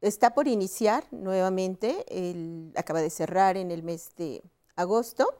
está 0.08 0.34
por 0.34 0.48
iniciar 0.48 1.06
nuevamente, 1.12 2.06
acaba 2.76 3.02
de 3.02 3.10
cerrar 3.10 3.58
en 3.58 3.72
el 3.72 3.84
mes 3.84 4.12
de 4.18 4.44
agosto, 4.76 5.34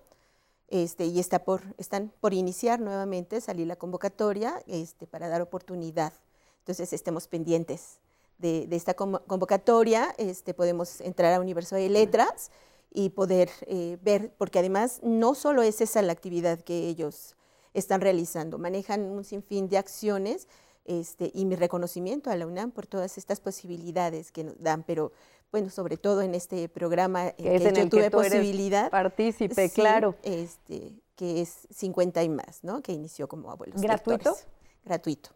este, 0.70 1.06
y 1.06 1.20
está 1.20 1.44
por, 1.44 1.62
están 1.78 2.12
por 2.20 2.34
iniciar 2.34 2.80
nuevamente, 2.80 3.42
salir 3.42 3.68
la 3.68 3.76
convocatoria 3.76 4.62
este, 4.66 5.06
para 5.06 5.28
dar 5.28 5.42
oportunidad. 5.42 6.14
Entonces 6.60 6.94
estemos 6.94 7.28
pendientes 7.28 8.00
de, 8.40 8.68
esta 8.72 8.96
convo- 8.96 9.22
convocatoria, 9.28 10.16
este, 10.18 10.54
podemos 10.54 11.02
entrar 11.02 11.34
a 11.34 11.40
Universo 11.40 11.76
de 11.76 11.90
Letras 11.90 12.52
y 12.92 13.10
poder 13.10 13.50
eh, 13.68 13.98
ver, 14.02 14.34
porque 14.38 14.60
además 14.60 15.00
no 15.04 15.36
solo 15.36 15.62
es 15.62 15.82
esa 15.82 16.02
la 16.02 16.14
actividad 16.14 16.60
que 16.60 16.88
ellos 16.88 17.36
están 17.74 18.02
realizando, 18.02 18.58
manejan 18.58 19.02
un 19.02 19.24
sinfín 19.24 19.68
de 19.68 19.78
acciones 19.78 20.48
este, 20.86 21.32
y 21.34 21.46
mi 21.46 21.56
reconocimiento 21.56 22.30
a 22.30 22.36
la 22.36 22.46
UNAM 22.46 22.72
por 22.72 22.88
todas 22.88 23.18
estas 23.18 23.40
posibilidades 23.40 24.32
que 24.32 24.44
nos 24.44 24.62
dan, 24.62 24.84
pero 24.84 25.12
bueno, 25.52 25.70
sobre 25.70 25.98
todo 25.98 26.22
en 26.22 26.34
este 26.34 26.68
programa 26.68 27.28
eh, 27.28 27.36
Que 27.38 27.56
es 27.56 27.62
que 27.62 27.68
en 27.70 27.76
yo 27.76 27.82
el 27.84 27.90
que 27.90 27.98
tuve 27.98 28.10
tú 28.10 28.18
posibilidad. 28.18 28.90
Partícipe, 28.90 29.70
sí, 29.70 29.76
claro. 29.76 30.16
Este, 30.24 30.94
que 31.16 31.42
es 31.42 31.68
50 31.70 32.24
y 32.24 32.30
más, 32.30 32.64
¿no? 32.64 32.82
Que 32.82 32.92
inició 32.92 33.28
como 33.28 33.52
abuelos. 33.52 33.80
¿Gratuito? 33.80 34.32
lectores. 34.32 34.48
Gratuito. 34.84 35.30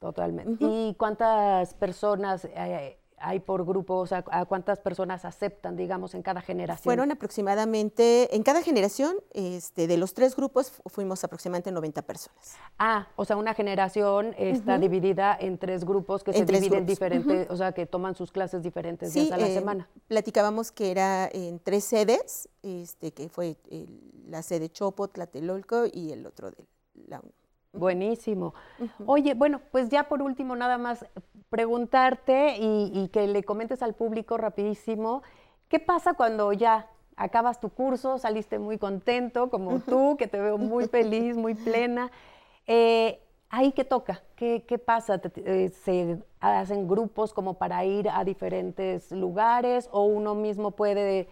Totalmente. 0.00 0.64
¿Y 0.64 0.94
cuántas 0.98 1.74
personas 1.74 2.46
eh, 2.46 2.99
hay 3.20 3.40
por 3.40 3.64
grupo? 3.64 3.96
O 3.96 4.06
sea, 4.06 4.24
¿a 4.30 4.44
cuántas 4.46 4.80
personas 4.80 5.24
aceptan, 5.24 5.76
digamos, 5.76 6.14
en 6.14 6.22
cada 6.22 6.40
generación? 6.40 6.82
Fueron 6.82 7.10
aproximadamente, 7.12 8.34
en 8.34 8.42
cada 8.42 8.62
generación, 8.62 9.16
este, 9.32 9.86
de 9.86 9.96
los 9.96 10.14
tres 10.14 10.34
grupos, 10.34 10.70
fu- 10.70 10.82
fuimos 10.88 11.22
aproximadamente 11.24 11.70
90 11.70 12.02
personas. 12.02 12.54
Ah, 12.78 13.08
o 13.16 13.24
sea, 13.24 13.36
una 13.36 13.54
generación 13.54 14.34
está 14.38 14.78
dividida 14.78 15.36
en 15.38 15.58
tres 15.58 15.84
grupos 15.84 16.24
que 16.24 16.32
se 16.32 16.38
En 16.40 16.46
dividen 16.46 16.70
grupos, 16.70 16.86
diferentes, 16.86 17.50
o 17.50 17.56
sea, 17.56 17.72
que 17.72 17.86
toman 17.86 18.14
sus 18.14 18.32
clases 18.32 18.62
diferentes 18.62 19.12
Sí, 19.12 19.20
días 19.20 19.32
a 19.32 19.38
la 19.38 19.48
eh, 19.48 19.54
semana. 19.54 19.88
platicábamos 20.08 20.72
que 20.72 20.90
era 20.90 21.28
en 21.32 21.58
tres 21.60 21.84
sedes, 21.84 22.48
este, 22.62 23.12
que 23.12 23.28
fue 23.28 23.56
el- 23.70 24.00
la 24.28 24.42
sede 24.42 24.68
Chopo, 24.70 25.08
Tlatelolco 25.08 25.84
y 25.92 26.12
el 26.12 26.26
otro 26.26 26.50
de 26.50 26.64
la 27.06 27.18
UNAM. 27.20 27.32
Buenísimo. 27.72 28.54
Oye, 29.06 29.34
bueno, 29.34 29.60
pues 29.70 29.88
ya 29.88 30.04
por 30.08 30.22
último 30.22 30.56
nada 30.56 30.76
más 30.78 31.06
preguntarte 31.50 32.56
y, 32.58 32.90
y 32.92 33.08
que 33.08 33.26
le 33.26 33.42
comentes 33.44 33.82
al 33.82 33.94
público 33.94 34.36
rapidísimo, 34.36 35.22
¿qué 35.68 35.78
pasa 35.78 36.14
cuando 36.14 36.52
ya 36.52 36.88
acabas 37.16 37.60
tu 37.60 37.68
curso, 37.68 38.18
saliste 38.18 38.58
muy 38.58 38.78
contento 38.78 39.50
como 39.50 39.78
tú, 39.80 40.16
que 40.18 40.26
te 40.26 40.40
veo 40.40 40.58
muy 40.58 40.86
feliz, 40.88 41.36
muy 41.36 41.54
plena? 41.54 42.10
Eh, 42.66 43.20
¿Ahí 43.50 43.72
qué 43.72 43.84
toca? 43.84 44.22
¿Qué, 44.36 44.64
qué 44.66 44.78
pasa? 44.78 45.18
¿Te- 45.18 45.30
te- 45.30 45.64
eh, 45.64 45.68
¿Se 45.70 46.22
hacen 46.40 46.86
grupos 46.88 47.32
como 47.34 47.54
para 47.54 47.84
ir 47.84 48.08
a 48.08 48.24
diferentes 48.24 49.10
lugares 49.12 49.88
o 49.92 50.04
uno 50.04 50.34
mismo 50.34 50.70
puede 50.72 51.28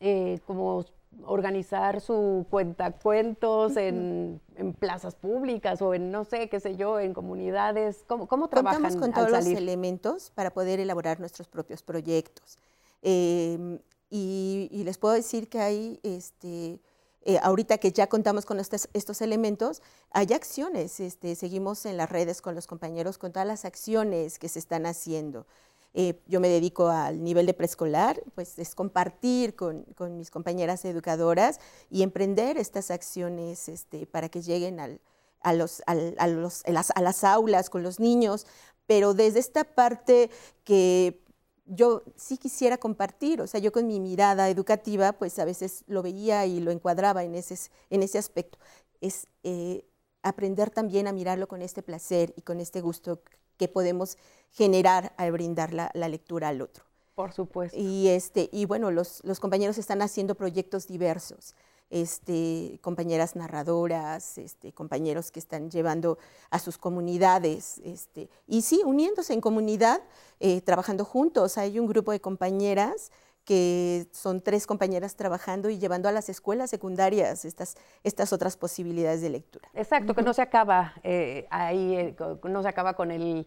eh, 0.00 0.38
como 0.46 0.84
organizar 1.24 2.00
su 2.00 2.46
cuentacuentos 2.50 3.76
en, 3.76 4.40
en 4.56 4.72
plazas 4.74 5.14
públicas 5.14 5.80
o 5.82 5.94
en, 5.94 6.10
no 6.10 6.24
sé, 6.24 6.48
qué 6.48 6.60
sé 6.60 6.76
yo, 6.76 6.98
en 6.98 7.14
comunidades? 7.14 8.04
¿Cómo, 8.06 8.26
cómo 8.26 8.48
trabajan 8.48 8.82
Contamos 8.82 9.02
con 9.02 9.12
todos 9.12 9.30
los 9.30 9.46
elementos 9.46 10.30
para 10.34 10.50
poder 10.50 10.80
elaborar 10.80 11.20
nuestros 11.20 11.48
propios 11.48 11.82
proyectos. 11.82 12.58
Eh, 13.02 13.78
y, 14.10 14.68
y 14.70 14.84
les 14.84 14.98
puedo 14.98 15.14
decir 15.14 15.48
que 15.48 15.60
hay, 15.60 16.00
este, 16.02 16.80
eh, 17.24 17.38
ahorita 17.42 17.78
que 17.78 17.92
ya 17.92 18.08
contamos 18.08 18.44
con 18.44 18.58
estos, 18.58 18.88
estos 18.92 19.22
elementos, 19.22 19.80
hay 20.10 20.32
acciones. 20.32 20.98
Este, 21.00 21.34
seguimos 21.34 21.86
en 21.86 21.96
las 21.96 22.10
redes 22.10 22.42
con 22.42 22.54
los 22.54 22.66
compañeros 22.66 23.18
con 23.18 23.32
todas 23.32 23.46
las 23.46 23.64
acciones 23.64 24.38
que 24.38 24.48
se 24.48 24.58
están 24.58 24.86
haciendo. 24.86 25.46
Eh, 25.94 26.20
yo 26.26 26.40
me 26.40 26.48
dedico 26.48 26.88
al 26.88 27.22
nivel 27.22 27.44
de 27.46 27.52
preescolar, 27.54 28.22
pues 28.34 28.58
es 28.58 28.74
compartir 28.74 29.54
con, 29.54 29.82
con 29.94 30.16
mis 30.16 30.30
compañeras 30.30 30.84
educadoras 30.86 31.60
y 31.90 32.02
emprender 32.02 32.56
estas 32.56 32.90
acciones 32.90 33.68
este, 33.68 34.06
para 34.06 34.28
que 34.30 34.40
lleguen 34.42 34.80
al, 34.80 35.00
a, 35.42 35.52
los, 35.52 35.82
al- 35.86 36.14
a, 36.18 36.26
los- 36.28 36.64
a 36.66 36.70
las, 36.72 36.90
a 36.94 37.02
las 37.02 37.24
aulas 37.24 37.68
con 37.70 37.82
los 37.82 38.00
niños, 38.00 38.46
pero 38.86 39.12
desde 39.14 39.38
esta 39.40 39.64
parte 39.64 40.30
que 40.64 41.20
yo 41.66 42.02
sí 42.16 42.38
quisiera 42.38 42.78
compartir, 42.78 43.40
o 43.40 43.46
sea, 43.46 43.60
yo 43.60 43.70
con 43.72 43.86
mi 43.86 44.00
mirada 44.00 44.48
educativa, 44.50 45.12
pues 45.12 45.38
a 45.38 45.44
veces 45.44 45.84
lo 45.86 46.02
veía 46.02 46.46
y 46.46 46.60
lo 46.60 46.70
encuadraba 46.70 47.22
en 47.24 47.34
ese, 47.34 47.56
en 47.90 48.02
ese 48.02 48.18
aspecto. 48.18 48.58
Es 49.00 49.26
eh, 49.42 49.84
aprender 50.22 50.70
también 50.70 51.06
a 51.06 51.12
mirarlo 51.12 51.48
con 51.48 51.62
este 51.62 51.82
placer 51.82 52.34
y 52.36 52.42
con 52.42 52.60
este 52.60 52.80
gusto 52.80 53.22
que 53.62 53.68
podemos 53.68 54.18
generar 54.50 55.12
al 55.16 55.30
brindar 55.30 55.72
la, 55.72 55.92
la 55.94 56.08
lectura 56.08 56.48
al 56.48 56.62
otro. 56.62 56.84
Por 57.14 57.32
supuesto. 57.32 57.78
Y, 57.78 58.08
este, 58.08 58.48
y 58.50 58.64
bueno, 58.64 58.90
los, 58.90 59.22
los 59.22 59.38
compañeros 59.38 59.78
están 59.78 60.02
haciendo 60.02 60.34
proyectos 60.34 60.88
diversos. 60.88 61.54
Este, 61.88 62.80
compañeras 62.80 63.36
narradoras, 63.36 64.36
este, 64.36 64.72
compañeros 64.72 65.30
que 65.30 65.38
están 65.38 65.70
llevando 65.70 66.18
a 66.50 66.58
sus 66.58 66.76
comunidades, 66.76 67.80
este, 67.84 68.28
y 68.48 68.62
sí, 68.62 68.82
uniéndose 68.84 69.32
en 69.32 69.40
comunidad, 69.40 70.00
eh, 70.40 70.60
trabajando 70.62 71.04
juntos. 71.04 71.56
Hay 71.56 71.78
un 71.78 71.86
grupo 71.86 72.10
de 72.10 72.20
compañeras 72.20 73.12
que 73.44 74.06
son 74.12 74.40
tres 74.40 74.66
compañeras 74.66 75.16
trabajando 75.16 75.68
y 75.68 75.78
llevando 75.78 76.08
a 76.08 76.12
las 76.12 76.28
escuelas 76.28 76.70
secundarias 76.70 77.44
estas, 77.44 77.76
estas 78.04 78.32
otras 78.32 78.56
posibilidades 78.56 79.20
de 79.20 79.30
lectura. 79.30 79.68
Exacto, 79.74 80.14
que 80.14 80.22
no 80.22 80.32
se 80.32 80.42
acaba 80.42 80.94
eh, 81.02 81.46
ahí, 81.50 81.96
eh, 81.96 82.16
no 82.44 82.62
se 82.62 82.68
acaba 82.68 82.94
con 82.94 83.10
el 83.10 83.46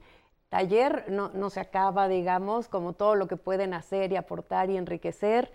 taller, 0.50 1.06
no, 1.10 1.30
no 1.30 1.50
se 1.50 1.60
acaba, 1.60 2.08
digamos, 2.08 2.68
como 2.68 2.94
todo 2.94 3.16
lo 3.16 3.28
que 3.28 3.38
pueden 3.38 3.74
hacer 3.74 4.12
y 4.12 4.18
aportar 4.18 4.70
y 4.70 4.78
enriquecer. 4.78 5.52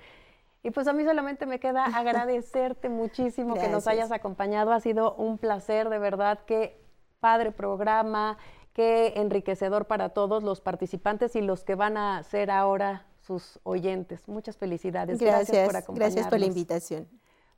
Y 0.63 0.71
pues 0.71 0.87
a 0.89 0.93
mí 0.93 1.05
solamente 1.05 1.47
me 1.47 1.61
queda 1.61 1.85
agradecerte 1.97 2.89
muchísimo 2.89 3.55
que 3.55 3.69
nos 3.69 3.85
Gracias. 3.85 3.89
hayas 3.89 4.13
acompañado. 4.13 4.73
Ha 4.73 4.81
sido 4.81 5.15
un 5.15 5.39
placer, 5.39 5.91
de 5.91 5.99
verdad, 5.99 6.41
qué 6.47 6.81
padre 7.21 7.53
programa, 7.53 8.39
qué 8.73 9.15
enriquecedor 9.17 9.87
para 9.87 10.11
todos 10.11 10.43
los 10.43 10.63
participantes 10.63 11.37
y 11.37 11.43
los 11.43 11.65
que 11.65 11.75
van 11.75 11.99
a 11.99 12.23
ser 12.23 12.51
ahora 12.51 13.07
sus 13.31 13.61
oyentes. 13.63 14.27
Muchas 14.27 14.57
felicidades. 14.57 15.21
Gracias, 15.21 15.51
Gracias, 15.51 15.69
por 15.69 15.77
acompañarnos. 15.77 16.15
gracias 16.15 16.31
por 16.31 16.41
la 16.41 16.47
invitación. 16.47 17.09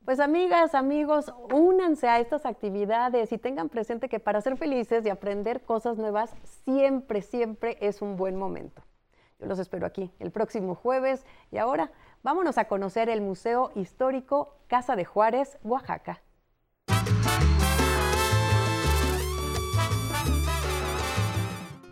Pues 0.05 0.19
amigas, 0.19 0.75
amigos, 0.75 1.33
únanse 1.51 2.07
a 2.07 2.19
estas 2.19 2.45
actividades 2.45 3.31
y 3.31 3.39
tengan 3.39 3.69
presente 3.69 4.07
que 4.07 4.19
para 4.19 4.39
ser 4.41 4.55
felices 4.55 5.03
y 5.03 5.09
aprender 5.09 5.63
cosas 5.63 5.97
nuevas 5.97 6.29
siempre, 6.65 7.23
siempre 7.23 7.77
es 7.81 8.03
un 8.03 8.17
buen 8.17 8.35
momento. 8.35 8.83
Yo 9.39 9.47
los 9.47 9.57
espero 9.57 9.87
aquí 9.87 10.11
el 10.19 10.29
próximo 10.29 10.75
jueves 10.75 11.25
y 11.51 11.57
ahora 11.57 11.91
vámonos 12.21 12.59
a 12.59 12.67
conocer 12.67 13.09
el 13.09 13.21
Museo 13.21 13.71
Histórico 13.73 14.57
Casa 14.67 14.95
de 14.95 15.05
Juárez, 15.05 15.57
Oaxaca. 15.63 16.21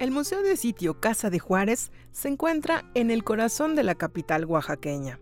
El 0.02 0.10
Museo 0.10 0.42
de 0.42 0.58
Sitio 0.58 1.00
Casa 1.00 1.30
de 1.30 1.38
Juárez 1.38 1.92
se 2.12 2.28
encuentra 2.28 2.90
en 2.96 3.12
el 3.12 3.24
corazón 3.24 3.76
de 3.76 3.84
la 3.84 3.94
capital 3.94 4.46
oaxaqueña. 4.46 5.20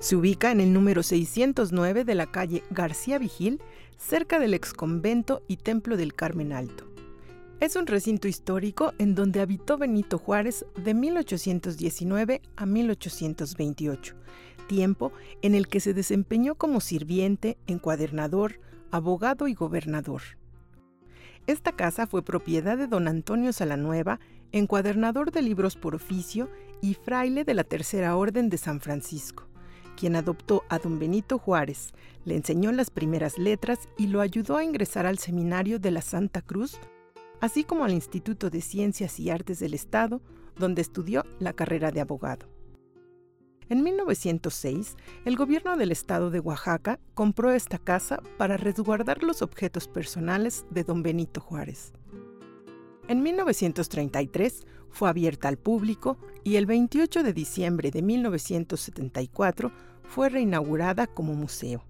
Se 0.00 0.16
ubica 0.16 0.52
en 0.52 0.62
el 0.62 0.72
número 0.72 1.02
609 1.02 2.04
de 2.04 2.14
la 2.14 2.24
calle 2.24 2.62
García 2.70 3.18
Vigil, 3.18 3.60
cerca 3.98 4.38
del 4.38 4.54
exconvento 4.54 5.42
y 5.48 5.58
templo 5.58 5.98
del 5.98 6.14
Carmen 6.14 6.54
Alto. 6.54 6.93
Es 7.64 7.76
un 7.76 7.86
recinto 7.86 8.28
histórico 8.28 8.92
en 8.98 9.14
donde 9.14 9.40
habitó 9.40 9.78
Benito 9.78 10.18
Juárez 10.18 10.66
de 10.76 10.92
1819 10.92 12.42
a 12.56 12.66
1828, 12.66 14.14
tiempo 14.68 15.12
en 15.40 15.54
el 15.54 15.66
que 15.66 15.80
se 15.80 15.94
desempeñó 15.94 16.56
como 16.56 16.82
sirviente, 16.82 17.56
encuadernador, 17.66 18.60
abogado 18.90 19.48
y 19.48 19.54
gobernador. 19.54 20.20
Esta 21.46 21.72
casa 21.72 22.06
fue 22.06 22.22
propiedad 22.22 22.76
de 22.76 22.86
don 22.86 23.08
Antonio 23.08 23.50
Salanueva, 23.50 24.20
encuadernador 24.52 25.32
de 25.32 25.40
libros 25.40 25.76
por 25.76 25.94
oficio 25.94 26.50
y 26.82 26.92
fraile 26.92 27.44
de 27.44 27.54
la 27.54 27.64
Tercera 27.64 28.14
Orden 28.14 28.50
de 28.50 28.58
San 28.58 28.78
Francisco, 28.82 29.48
quien 29.96 30.16
adoptó 30.16 30.64
a 30.68 30.78
don 30.78 30.98
Benito 30.98 31.38
Juárez, 31.38 31.94
le 32.26 32.36
enseñó 32.36 32.72
las 32.72 32.90
primeras 32.90 33.38
letras 33.38 33.88
y 33.96 34.08
lo 34.08 34.20
ayudó 34.20 34.58
a 34.58 34.64
ingresar 34.64 35.06
al 35.06 35.16
seminario 35.16 35.78
de 35.78 35.92
la 35.92 36.02
Santa 36.02 36.42
Cruz, 36.42 36.78
así 37.44 37.62
como 37.62 37.84
al 37.84 37.92
Instituto 37.92 38.48
de 38.48 38.62
Ciencias 38.62 39.20
y 39.20 39.28
Artes 39.28 39.58
del 39.58 39.74
Estado, 39.74 40.22
donde 40.56 40.80
estudió 40.80 41.26
la 41.40 41.52
carrera 41.52 41.90
de 41.90 42.00
abogado. 42.00 42.48
En 43.68 43.82
1906, 43.82 44.96
el 45.26 45.36
gobierno 45.36 45.76
del 45.76 45.92
estado 45.92 46.30
de 46.30 46.40
Oaxaca 46.40 47.00
compró 47.12 47.50
esta 47.50 47.76
casa 47.76 48.22
para 48.38 48.56
resguardar 48.56 49.22
los 49.22 49.42
objetos 49.42 49.88
personales 49.88 50.64
de 50.70 50.84
don 50.84 51.02
Benito 51.02 51.42
Juárez. 51.42 51.92
En 53.08 53.22
1933 53.22 54.64
fue 54.88 55.10
abierta 55.10 55.48
al 55.48 55.58
público 55.58 56.16
y 56.44 56.56
el 56.56 56.64
28 56.64 57.22
de 57.22 57.34
diciembre 57.34 57.90
de 57.90 58.00
1974 58.00 59.70
fue 60.04 60.30
reinaugurada 60.30 61.06
como 61.06 61.34
museo. 61.34 61.84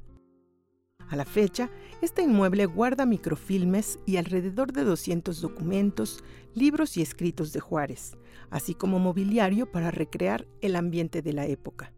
A 1.08 1.16
la 1.16 1.24
fecha, 1.24 1.70
este 2.00 2.22
inmueble 2.22 2.66
guarda 2.66 3.06
microfilmes 3.06 3.98
y 4.06 4.16
alrededor 4.16 4.72
de 4.72 4.84
200 4.84 5.40
documentos, 5.40 6.24
libros 6.54 6.96
y 6.96 7.02
escritos 7.02 7.52
de 7.52 7.60
Juárez, 7.60 8.16
así 8.50 8.74
como 8.74 8.98
mobiliario 8.98 9.70
para 9.70 9.90
recrear 9.90 10.46
el 10.60 10.76
ambiente 10.76 11.22
de 11.22 11.32
la 11.32 11.46
época. 11.46 11.92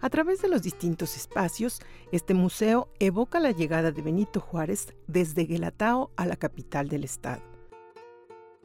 A 0.00 0.10
través 0.10 0.40
de 0.40 0.48
los 0.48 0.62
distintos 0.62 1.16
espacios, 1.16 1.80
este 2.12 2.32
museo 2.32 2.88
evoca 3.00 3.40
la 3.40 3.50
llegada 3.50 3.90
de 3.90 4.00
Benito 4.00 4.40
Juárez 4.40 4.94
desde 5.08 5.44
Guelatao 5.44 6.12
a 6.16 6.24
la 6.24 6.36
capital 6.36 6.88
del 6.88 7.02
estado. 7.02 7.42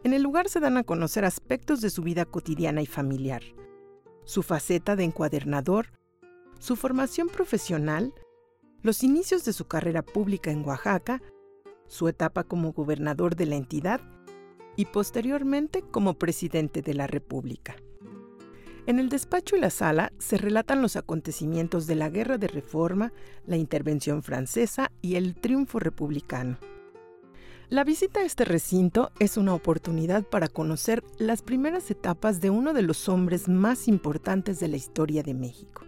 En 0.03 0.13
el 0.13 0.21
lugar 0.21 0.47
se 0.49 0.59
dan 0.59 0.77
a 0.77 0.83
conocer 0.83 1.25
aspectos 1.25 1.81
de 1.81 1.89
su 1.89 2.03
vida 2.03 2.25
cotidiana 2.25 2.81
y 2.81 2.85
familiar, 2.85 3.41
su 4.25 4.43
faceta 4.43 4.95
de 4.95 5.05
encuadernador, 5.05 5.87
su 6.59 6.75
formación 6.75 7.29
profesional, 7.29 8.13
los 8.83 9.01
inicios 9.01 9.45
de 9.45 9.53
su 9.53 9.65
carrera 9.65 10.03
pública 10.03 10.51
en 10.51 10.63
Oaxaca, 10.65 11.21
su 11.87 12.09
etapa 12.09 12.43
como 12.43 12.73
gobernador 12.73 13.35
de 13.35 13.45
la 13.45 13.55
entidad 13.55 14.01
y 14.75 14.85
posteriormente 14.85 15.81
como 15.81 16.15
presidente 16.15 16.81
de 16.81 16.93
la 16.93 17.07
República. 17.07 17.75
En 18.85 18.99
el 18.99 19.07
despacho 19.07 19.55
y 19.55 19.61
la 19.61 19.69
sala 19.69 20.11
se 20.19 20.37
relatan 20.37 20.81
los 20.81 20.97
acontecimientos 20.97 21.87
de 21.87 21.95
la 21.95 22.09
Guerra 22.09 22.37
de 22.37 22.49
Reforma, 22.49 23.13
la 23.45 23.55
intervención 23.55 24.21
francesa 24.21 24.91
y 25.01 25.15
el 25.15 25.35
triunfo 25.35 25.79
republicano. 25.79 26.57
La 27.69 27.85
visita 27.85 28.19
a 28.19 28.23
este 28.23 28.43
recinto 28.43 29.11
es 29.19 29.37
una 29.37 29.53
oportunidad 29.53 30.23
para 30.23 30.49
conocer 30.49 31.01
las 31.17 31.41
primeras 31.41 31.89
etapas 31.89 32.41
de 32.41 32.49
uno 32.49 32.73
de 32.73 32.81
los 32.81 33.07
hombres 33.07 33.47
más 33.47 33.87
importantes 33.87 34.59
de 34.59 34.67
la 34.67 34.75
historia 34.75 35.23
de 35.23 35.33
México. 35.33 35.85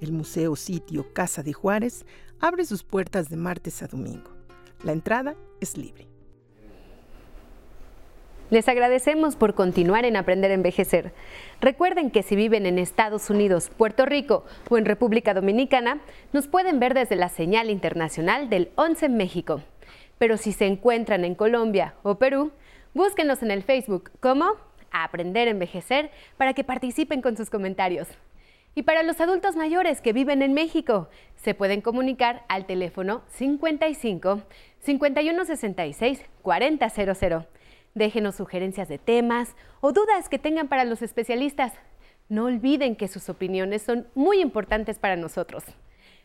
El 0.00 0.12
Museo 0.12 0.56
Sitio 0.56 1.12
Casa 1.12 1.42
de 1.42 1.52
Juárez 1.52 2.06
abre 2.40 2.64
sus 2.64 2.82
puertas 2.82 3.28
de 3.28 3.36
martes 3.36 3.82
a 3.82 3.86
domingo. 3.86 4.30
La 4.82 4.92
entrada 4.92 5.36
es 5.60 5.76
libre. 5.76 6.08
Les 8.48 8.66
agradecemos 8.66 9.36
por 9.36 9.54
continuar 9.54 10.04
en 10.04 10.16
Aprender 10.16 10.50
a 10.50 10.54
Envejecer. 10.54 11.12
Recuerden 11.60 12.10
que 12.10 12.24
si 12.24 12.34
viven 12.34 12.66
en 12.66 12.78
Estados 12.78 13.30
Unidos, 13.30 13.70
Puerto 13.76 14.06
Rico 14.06 14.44
o 14.68 14.76
en 14.76 14.86
República 14.86 15.34
Dominicana, 15.34 16.00
nos 16.32 16.48
pueden 16.48 16.80
ver 16.80 16.94
desde 16.94 17.14
la 17.14 17.28
señal 17.28 17.70
internacional 17.70 18.50
del 18.50 18.70
11 18.74 19.08
México. 19.10 19.62
Pero 20.18 20.36
si 20.36 20.52
se 20.52 20.66
encuentran 20.66 21.24
en 21.24 21.36
Colombia 21.36 21.94
o 22.02 22.16
Perú, 22.16 22.50
búsquenos 22.92 23.42
en 23.42 23.52
el 23.52 23.62
Facebook 23.62 24.10
como 24.18 24.56
Aprender 24.90 25.46
a 25.46 25.52
Envejecer 25.52 26.10
para 26.36 26.52
que 26.52 26.64
participen 26.64 27.22
con 27.22 27.36
sus 27.36 27.50
comentarios. 27.50 28.08
Y 28.74 28.82
para 28.82 29.02
los 29.02 29.20
adultos 29.20 29.56
mayores 29.56 30.00
que 30.00 30.12
viven 30.12 30.42
en 30.42 30.54
México, 30.54 31.08
se 31.36 31.54
pueden 31.54 31.80
comunicar 31.80 32.44
al 32.48 32.66
teléfono 32.66 33.22
55 33.28 34.42
5166 34.80 36.22
4000. 36.42 37.46
Déjenos 37.94 38.36
sugerencias 38.36 38.88
de 38.88 38.98
temas 38.98 39.56
o 39.80 39.92
dudas 39.92 40.28
que 40.28 40.38
tengan 40.38 40.68
para 40.68 40.84
los 40.84 41.02
especialistas. 41.02 41.72
No 42.28 42.44
olviden 42.44 42.94
que 42.94 43.08
sus 43.08 43.28
opiniones 43.28 43.82
son 43.82 44.06
muy 44.14 44.40
importantes 44.40 45.00
para 45.00 45.16
nosotros. 45.16 45.64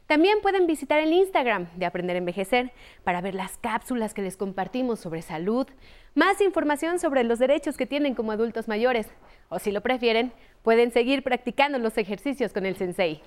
También 0.07 0.39
pueden 0.41 0.67
visitar 0.67 0.99
el 0.99 1.11
Instagram 1.11 1.67
de 1.75 1.85
Aprender 1.85 2.15
a 2.15 2.19
Envejecer 2.19 2.71
para 3.03 3.21
ver 3.21 3.33
las 3.33 3.57
cápsulas 3.57 4.13
que 4.13 4.21
les 4.21 4.37
compartimos 4.37 4.99
sobre 4.99 5.23
salud, 5.23 5.67
más 6.13 6.41
información 6.41 6.99
sobre 6.99 7.23
los 7.23 7.39
derechos 7.39 7.75
que 7.75 7.87
tienen 7.87 8.13
como 8.13 8.31
adultos 8.31 8.67
mayores, 8.67 9.07
o 9.49 9.57
si 9.57 9.71
lo 9.71 9.81
prefieren, 9.81 10.31
pueden 10.61 10.91
seguir 10.91 11.23
practicando 11.23 11.79
los 11.79 11.97
ejercicios 11.97 12.53
con 12.53 12.65
el 12.65 12.75
sensei. 12.75 13.21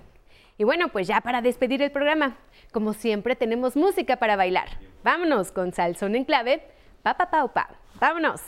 Y 0.57 0.64
bueno, 0.64 0.88
pues 0.88 1.09
ya 1.09 1.21
para 1.21 1.43
despedir 1.43 1.83
el 1.83 1.91
programa, 1.91 2.37
como 2.73 2.93
siempre 2.93 3.37
tenemos 3.37 3.77
música 3.77 4.17
para 4.17 4.37
bailar. 4.37 4.69
Vámonos 5.03 5.53
con 5.53 5.73
Salsón 5.73 6.14
en 6.14 6.25
clave, 6.25 6.62
pa 7.03 7.17
pa 7.17 7.31
pa 7.31 7.47
pa. 7.49 7.71
Vámonos. 8.01 8.41